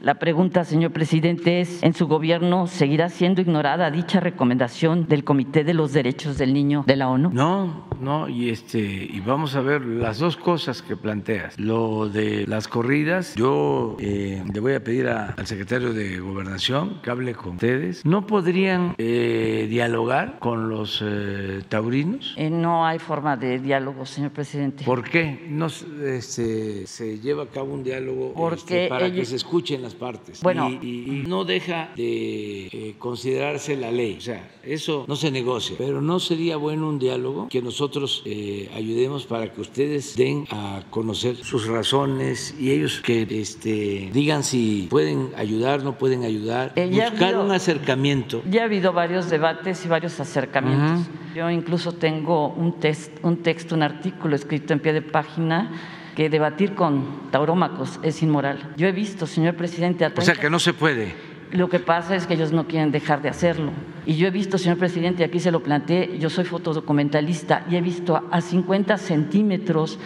[0.02, 5.64] La pregunta, señor presidente, es, ¿en su gobierno seguirá siendo ignorada dicha recomendación del Comité
[5.64, 7.30] de los Derechos del Niño de la ONU?
[7.32, 11.60] No, no, y este y vamos a ver las dos cosas que planteas.
[11.60, 17.12] Lo de las corridas, yo eh, le voy a pedir al secretario de Gobernación que
[17.12, 18.04] hable con ustedes.
[18.04, 22.36] ¿No podrían eh, dialogar con los eh, taurinos?
[22.40, 24.84] no hay forma de diálogo, señor presidente.
[24.84, 29.36] ¿Por qué no este, se lleva a cabo un diálogo Porque este, para que se
[29.36, 30.42] escuchen las partes.
[30.42, 30.70] Bueno.
[30.70, 34.16] y, y- y no deja de eh, considerarse la ley.
[34.18, 35.76] O sea, eso no se negocia.
[35.78, 40.84] Pero no sería bueno un diálogo que nosotros eh, ayudemos para que ustedes den a
[40.90, 46.74] conocer sus razones y ellos que este, digan si pueden ayudar, no pueden ayudar.
[46.76, 48.42] Eh, buscar habido- un acercamiento.
[48.50, 51.08] Ya ha habido varios debates y varios acercamientos.
[51.36, 55.72] Yo incluso tengo un, test- un texto, un artículo escrito en pie de página
[56.16, 58.74] que debatir con taurómacos es inmoral.
[58.78, 61.14] Yo he visto, señor presidente, a O sea, 30 que no se puede.
[61.52, 63.72] Lo que pasa es que ellos no quieren dejar de hacerlo.
[64.06, 67.82] Y yo he visto, señor presidente, aquí se lo planteé, yo soy fotodocumentalista y he
[67.82, 70.00] visto a- a 50 centímetros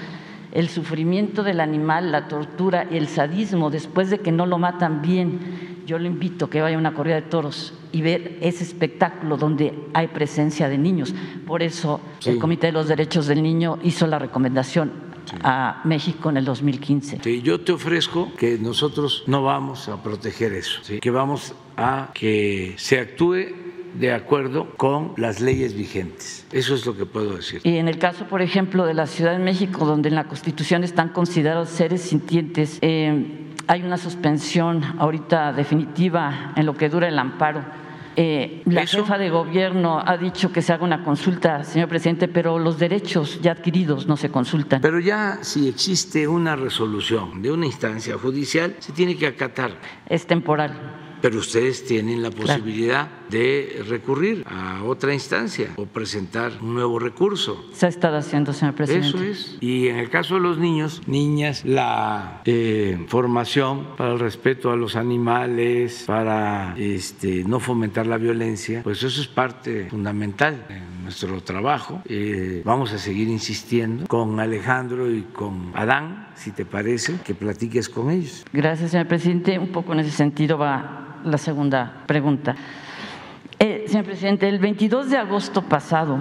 [0.51, 5.01] el sufrimiento del animal, la tortura y el sadismo después de que no lo matan
[5.01, 5.39] bien.
[5.85, 9.37] Yo lo invito a que vaya a una corrida de toros y ver ese espectáculo
[9.37, 11.13] donde hay presencia de niños.
[11.45, 12.31] Por eso Sí.
[12.31, 14.91] el Comité de los Derechos del Niño hizo la recomendación
[15.43, 17.19] a México en el 2015.
[17.23, 20.99] Sí, yo te ofrezco que nosotros no vamos a proteger eso, ¿sí?
[20.99, 23.65] que vamos a que se actúe
[23.99, 26.45] de acuerdo con las leyes vigentes.
[26.51, 27.61] Eso es lo que puedo decir.
[27.63, 30.83] Y en el caso, por ejemplo, de la Ciudad de México, donde en la Constitución
[30.83, 37.17] están considerados seres sintientes, eh, hay una suspensión ahorita definitiva en lo que dura el
[37.17, 37.63] amparo.
[38.15, 38.99] Eh, la ¿Eso?
[38.99, 43.41] jefa de gobierno ha dicho que se haga una consulta, señor presidente, pero los derechos
[43.41, 44.81] ya adquiridos no se consultan.
[44.81, 49.71] Pero ya si existe una resolución de una instancia judicial, se tiene que acatar.
[50.07, 51.17] Es temporal.
[51.21, 57.65] Pero ustedes tienen la posibilidad de recurrir a otra instancia o presentar un nuevo recurso.
[57.73, 59.07] Se ha estado haciendo, señor presidente.
[59.07, 59.57] Eso es.
[59.61, 64.75] Y en el caso de los niños, niñas, la eh, formación para el respeto a
[64.75, 71.41] los animales, para este, no fomentar la violencia, pues eso es parte fundamental en nuestro
[71.41, 72.01] trabajo.
[72.05, 77.89] Eh, vamos a seguir insistiendo con Alejandro y con Adán, si te parece, que platiques
[77.89, 78.45] con ellos.
[78.51, 79.57] Gracias, señor presidente.
[79.57, 82.55] Un poco en ese sentido va la segunda pregunta.
[83.57, 86.19] Eh, señor presidente, el 22 de agosto pasado,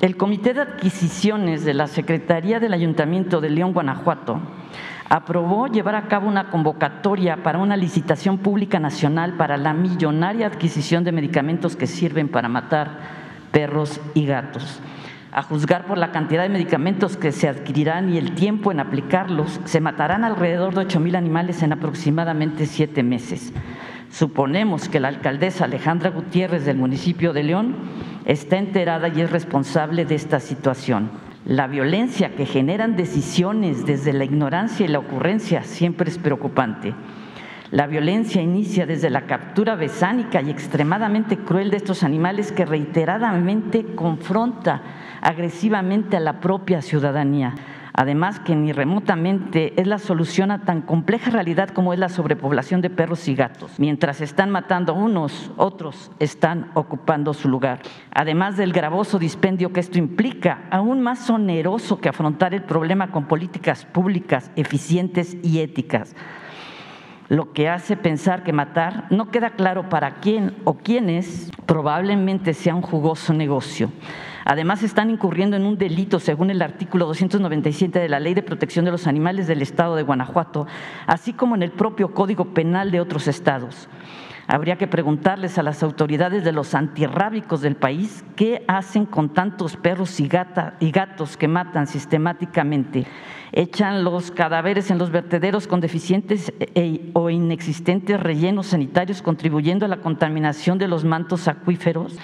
[0.00, 4.40] el Comité de Adquisiciones de la Secretaría del Ayuntamiento de León, Guanajuato,
[5.08, 11.02] aprobó llevar a cabo una convocatoria para una licitación pública nacional para la millonaria adquisición
[11.02, 12.98] de medicamentos que sirven para matar
[13.50, 14.80] perros y gatos.
[15.32, 19.60] A juzgar por la cantidad de medicamentos que se adquirirán y el tiempo en aplicarlos,
[19.64, 23.52] se matarán alrededor de 8 mil animales en aproximadamente siete meses.
[24.16, 27.76] Suponemos que la alcaldesa Alejandra Gutiérrez del municipio de León
[28.24, 31.10] está enterada y es responsable de esta situación.
[31.44, 36.94] La violencia que generan decisiones desde la ignorancia y la ocurrencia siempre es preocupante.
[37.70, 43.84] La violencia inicia desde la captura besánica y extremadamente cruel de estos animales que reiteradamente
[43.94, 44.80] confronta
[45.20, 47.54] agresivamente a la propia ciudadanía.
[47.98, 52.82] Además que ni remotamente es la solución a tan compleja realidad como es la sobrepoblación
[52.82, 53.72] de perros y gatos.
[53.78, 57.80] Mientras están matando unos, otros están ocupando su lugar.
[58.12, 63.24] Además del gravoso dispendio que esto implica, aún más oneroso que afrontar el problema con
[63.24, 66.14] políticas públicas eficientes y éticas
[67.28, 72.74] lo que hace pensar que matar no queda claro para quién o quiénes probablemente sea
[72.74, 73.90] un jugoso negocio.
[74.48, 78.84] Además, están incurriendo en un delito según el artículo 297 de la Ley de Protección
[78.84, 80.68] de los Animales del Estado de Guanajuato,
[81.08, 83.88] así como en el propio Código Penal de otros estados.
[84.46, 89.76] Habría que preguntarles a las autoridades de los antirrábicos del país qué hacen con tantos
[89.76, 93.04] perros y, gatos que matan sistemáticamente.
[93.50, 99.88] Echan los cadáveres en los vertederos con deficientes e- o inexistentes rellenos sanitarios, contribuyendo a
[99.88, 102.16] la contaminación de los mantos acuíferos.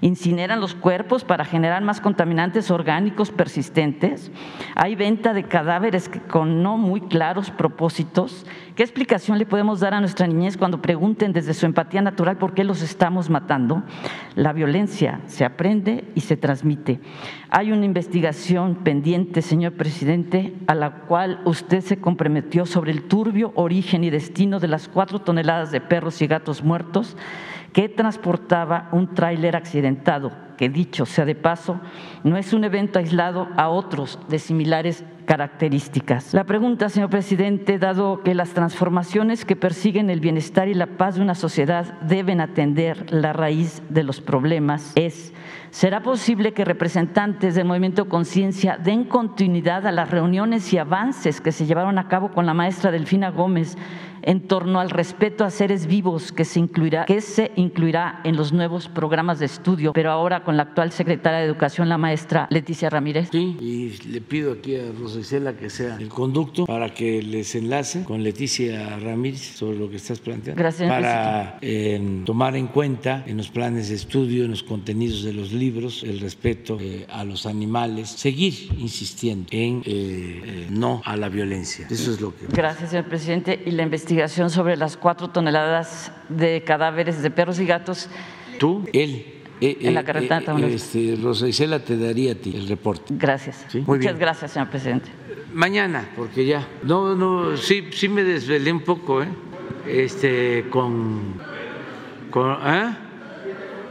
[0.00, 4.30] Incineran los cuerpos para generar más contaminantes orgánicos persistentes.
[4.74, 8.46] Hay venta de cadáveres con no muy claros propósitos.
[8.76, 12.54] ¿Qué explicación le podemos dar a nuestra niñez cuando pregunten desde su empatía natural por
[12.54, 13.82] qué los estamos matando?
[14.36, 17.00] La violencia se aprende y se transmite.
[17.50, 23.52] Hay una investigación pendiente, señor presidente, a la cual usted se comprometió sobre el turbio
[23.56, 27.16] origen y destino de las cuatro toneladas de perros y gatos muertos
[27.78, 31.80] que transportaba un tráiler accidentado, que dicho sea de paso,
[32.24, 36.34] no es un evento aislado a otros de similares características.
[36.34, 41.14] La pregunta, señor presidente, dado que las transformaciones que persiguen el bienestar y la paz
[41.14, 45.32] de una sociedad deben atender la raíz de los problemas, es,
[45.70, 51.52] ¿será posible que representantes del movimiento Conciencia den continuidad a las reuniones y avances que
[51.52, 53.76] se llevaron a cabo con la maestra Delfina Gómez
[54.28, 58.52] en torno al respeto a seres vivos que se incluirá, que se incluirá en los
[58.52, 62.90] nuevos programas de estudio, pero ahora con la actual secretaria de Educación, la maestra Leticia
[62.90, 63.30] Ramírez?
[63.32, 67.54] Sí, y le pido aquí a Rosa Isela que sea el conducto para que les
[67.54, 70.60] enlace con Leticia Ramírez sobre lo que estás planteando.
[70.60, 70.90] Gracias.
[70.90, 75.54] Para eh, tomar en cuenta en los planes de estudio, en los contenidos de los
[75.54, 81.30] libros, el respeto eh, a los animales, seguir insistiendo en eh, eh, no a la
[81.30, 81.86] violencia.
[81.88, 82.44] Eso es lo que...
[82.48, 83.62] Gracias, señor presidente.
[83.64, 88.08] Y la investigación sobre las cuatro toneladas de cadáveres de perros y gatos.
[88.58, 89.34] Tú, él.
[89.60, 93.14] eh, En la eh, carretera eh, este, Rosa Isela te daría a ti el reporte.
[93.16, 93.64] Gracias.
[93.68, 94.18] Sí, muy Muchas bien.
[94.18, 95.10] gracias, señor presidente.
[95.52, 96.66] Mañana, porque ya.
[96.82, 99.28] No, no, sí, sí me desvelé un poco, ¿eh?
[99.86, 101.34] Este, con.
[102.30, 102.96] con ¿eh?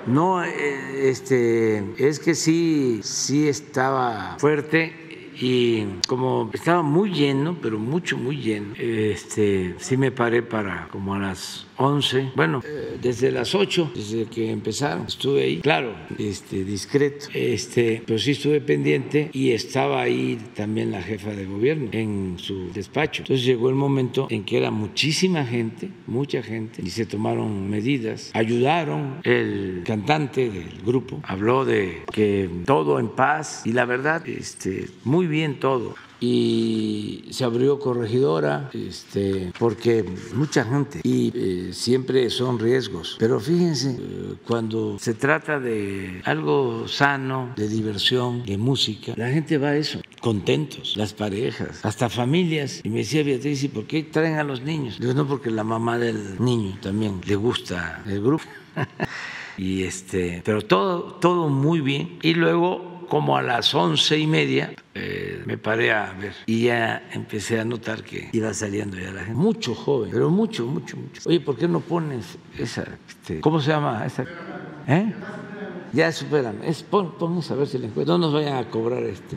[0.06, 5.07] No, este, es que sí, sí estaba fuerte
[5.40, 11.14] y como estaba muy lleno, pero mucho, muy lleno, este, sí me paré para como
[11.14, 16.64] a las 11, bueno, eh, desde las 8, desde que empezaron, estuve ahí, claro, este,
[16.64, 22.36] discreto, este, pero sí estuve pendiente y estaba ahí también la jefa de gobierno en
[22.38, 23.24] su despacho.
[23.24, 28.32] Entonces llegó el momento en que era muchísima gente, mucha gente, y se tomaron medidas,
[28.34, 29.20] ayudaron.
[29.24, 35.28] El cantante del grupo habló de que todo en paz y la verdad, este, muy
[35.28, 40.04] bien todo y se abrió corregidora este, porque
[40.34, 43.18] mucha gente y eh, siempre son riesgos.
[43.20, 49.58] Pero fíjense eh, cuando se trata de algo sano de diversión de música la gente
[49.58, 50.02] va a eso.
[50.22, 52.82] Contentos las parejas hasta familias.
[52.84, 55.00] Y me decía Beatriz ¿y por qué traen a los niños?
[55.00, 58.46] Digo no porque la mamá del niño también le gusta el grupo
[59.58, 62.18] y este pero todo todo muy bien.
[62.22, 67.08] Y luego como a las once y media eh, me paré a ver y ya
[67.12, 69.40] empecé a notar que iba saliendo ya la gente.
[69.40, 71.22] Mucho joven, pero mucho, mucho, mucho.
[71.26, 74.06] Oye, ¿por qué no pones esa, este, ¿cómo se llama?
[74.06, 74.26] Esa,
[74.88, 75.14] ¿Eh?
[75.94, 76.68] Ya supérame.
[76.68, 78.18] Es, pon, pon a ver si la encuentro.
[78.18, 79.36] No nos vayan a cobrar este,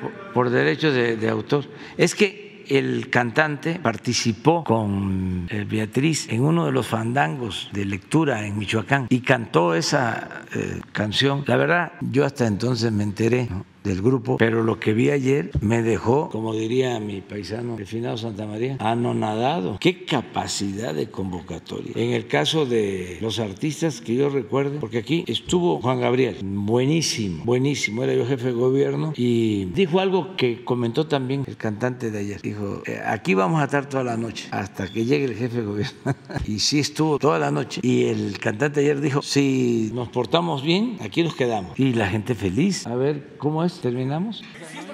[0.00, 1.64] por, por derechos de, de autor.
[1.96, 8.46] Es que el cantante participó con eh, Beatriz en uno de los fandangos de lectura
[8.46, 11.44] en Michoacán y cantó esa eh, canción.
[11.46, 13.48] La verdad, yo hasta entonces me enteré.
[13.84, 18.46] Del grupo, pero lo que vi ayer me dejó, como diría mi paisano Refinado Santa
[18.46, 19.78] María, anonadado.
[19.80, 21.92] Qué capacidad de convocatoria.
[21.94, 27.44] En el caso de los artistas que yo recuerde, porque aquí estuvo Juan Gabriel, buenísimo,
[27.44, 32.18] buenísimo, era yo jefe de gobierno y dijo algo que comentó también el cantante de
[32.18, 32.40] ayer.
[32.42, 35.62] Dijo, "Eh, aquí vamos a estar toda la noche hasta que llegue el jefe de
[35.62, 35.98] gobierno.
[36.46, 37.80] y sí estuvo toda la noche.
[37.82, 41.78] Y el cantante ayer dijo, si nos portamos bien, aquí nos quedamos.
[41.78, 42.86] Y la gente feliz.
[42.86, 43.69] A ver, ¿cómo es?
[43.80, 44.42] ¿Terminamos?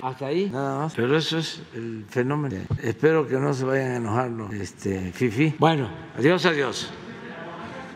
[0.03, 0.95] Hasta ahí, nada más.
[0.95, 2.57] Pero eso es el fenómeno.
[2.83, 5.55] Espero que no se vayan a enojar los este, fifi.
[5.59, 5.89] Bueno,
[6.19, 6.91] adiós, adiós.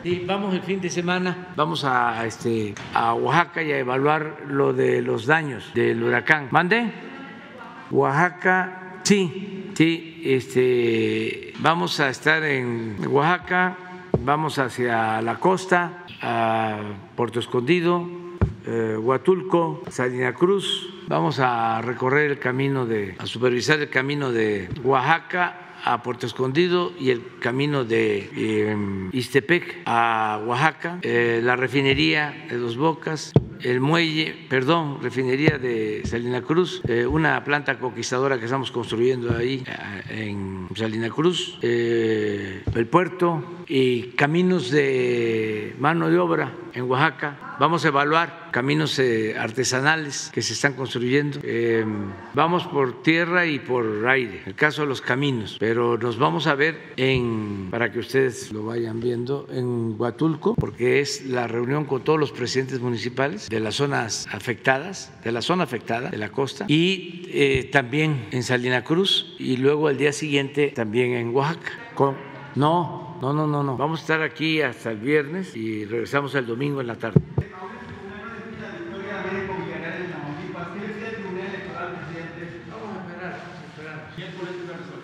[0.03, 4.73] Sí, vamos el fin de semana, vamos a, este, a Oaxaca y a evaluar lo
[4.73, 6.49] de los daños del huracán.
[6.51, 6.91] ¿Mande?
[7.91, 13.77] Oaxaca, sí, sí, este, vamos a estar en Oaxaca,
[14.21, 16.79] vamos hacia la costa, a
[17.15, 18.09] Puerto Escondido,
[18.67, 20.89] eh, Huatulco, Salina Cruz.
[21.09, 26.93] Vamos a recorrer el camino de, a supervisar el camino de Oaxaca a Puerto Escondido
[26.99, 28.77] y el camino de eh,
[29.87, 33.33] a Oaxaca, eh, la refinería de Dos Bocas,
[33.63, 39.65] el muelle, perdón, refinería de Salina Cruz, eh, una planta conquistadora que estamos construyendo ahí
[39.67, 47.57] eh, en Salina Cruz, el puerto y caminos de mano de obra en Oaxaca.
[47.59, 51.41] Vamos a evaluar caminos eh, artesanales que se están construyendo.
[51.43, 51.85] Eh,
[52.35, 56.55] vamos por tierra y por aire, el caso de los caminos, pero nos vamos a
[56.55, 62.03] ver en, para que ustedes lo vayan viendo, en Huatulco, porque es la reunión con
[62.03, 66.65] todos los presidentes municipales de las zonas afectadas, de la zona afectada, de la costa,
[66.69, 71.73] y eh, también en Salina Cruz, y luego al día siguiente también en Oaxaca.
[72.57, 73.77] No, no, no, no, no.
[73.77, 77.21] Vamos a estar aquí hasta el viernes y regresamos el domingo en la tarde.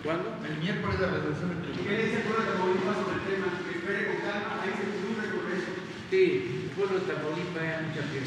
[0.03, 0.35] ¿Cuándo?
[0.47, 1.85] El miércoles de resolución del tribunal.
[1.85, 3.47] ¿Qué dice el pueblo de Tamaulipas sobre el tema?
[3.61, 5.71] Que espere con calma, ahí se produce con eso.
[6.09, 6.23] Sí,
[6.65, 8.26] el pueblo de Tamaulipas hay mucha pieza.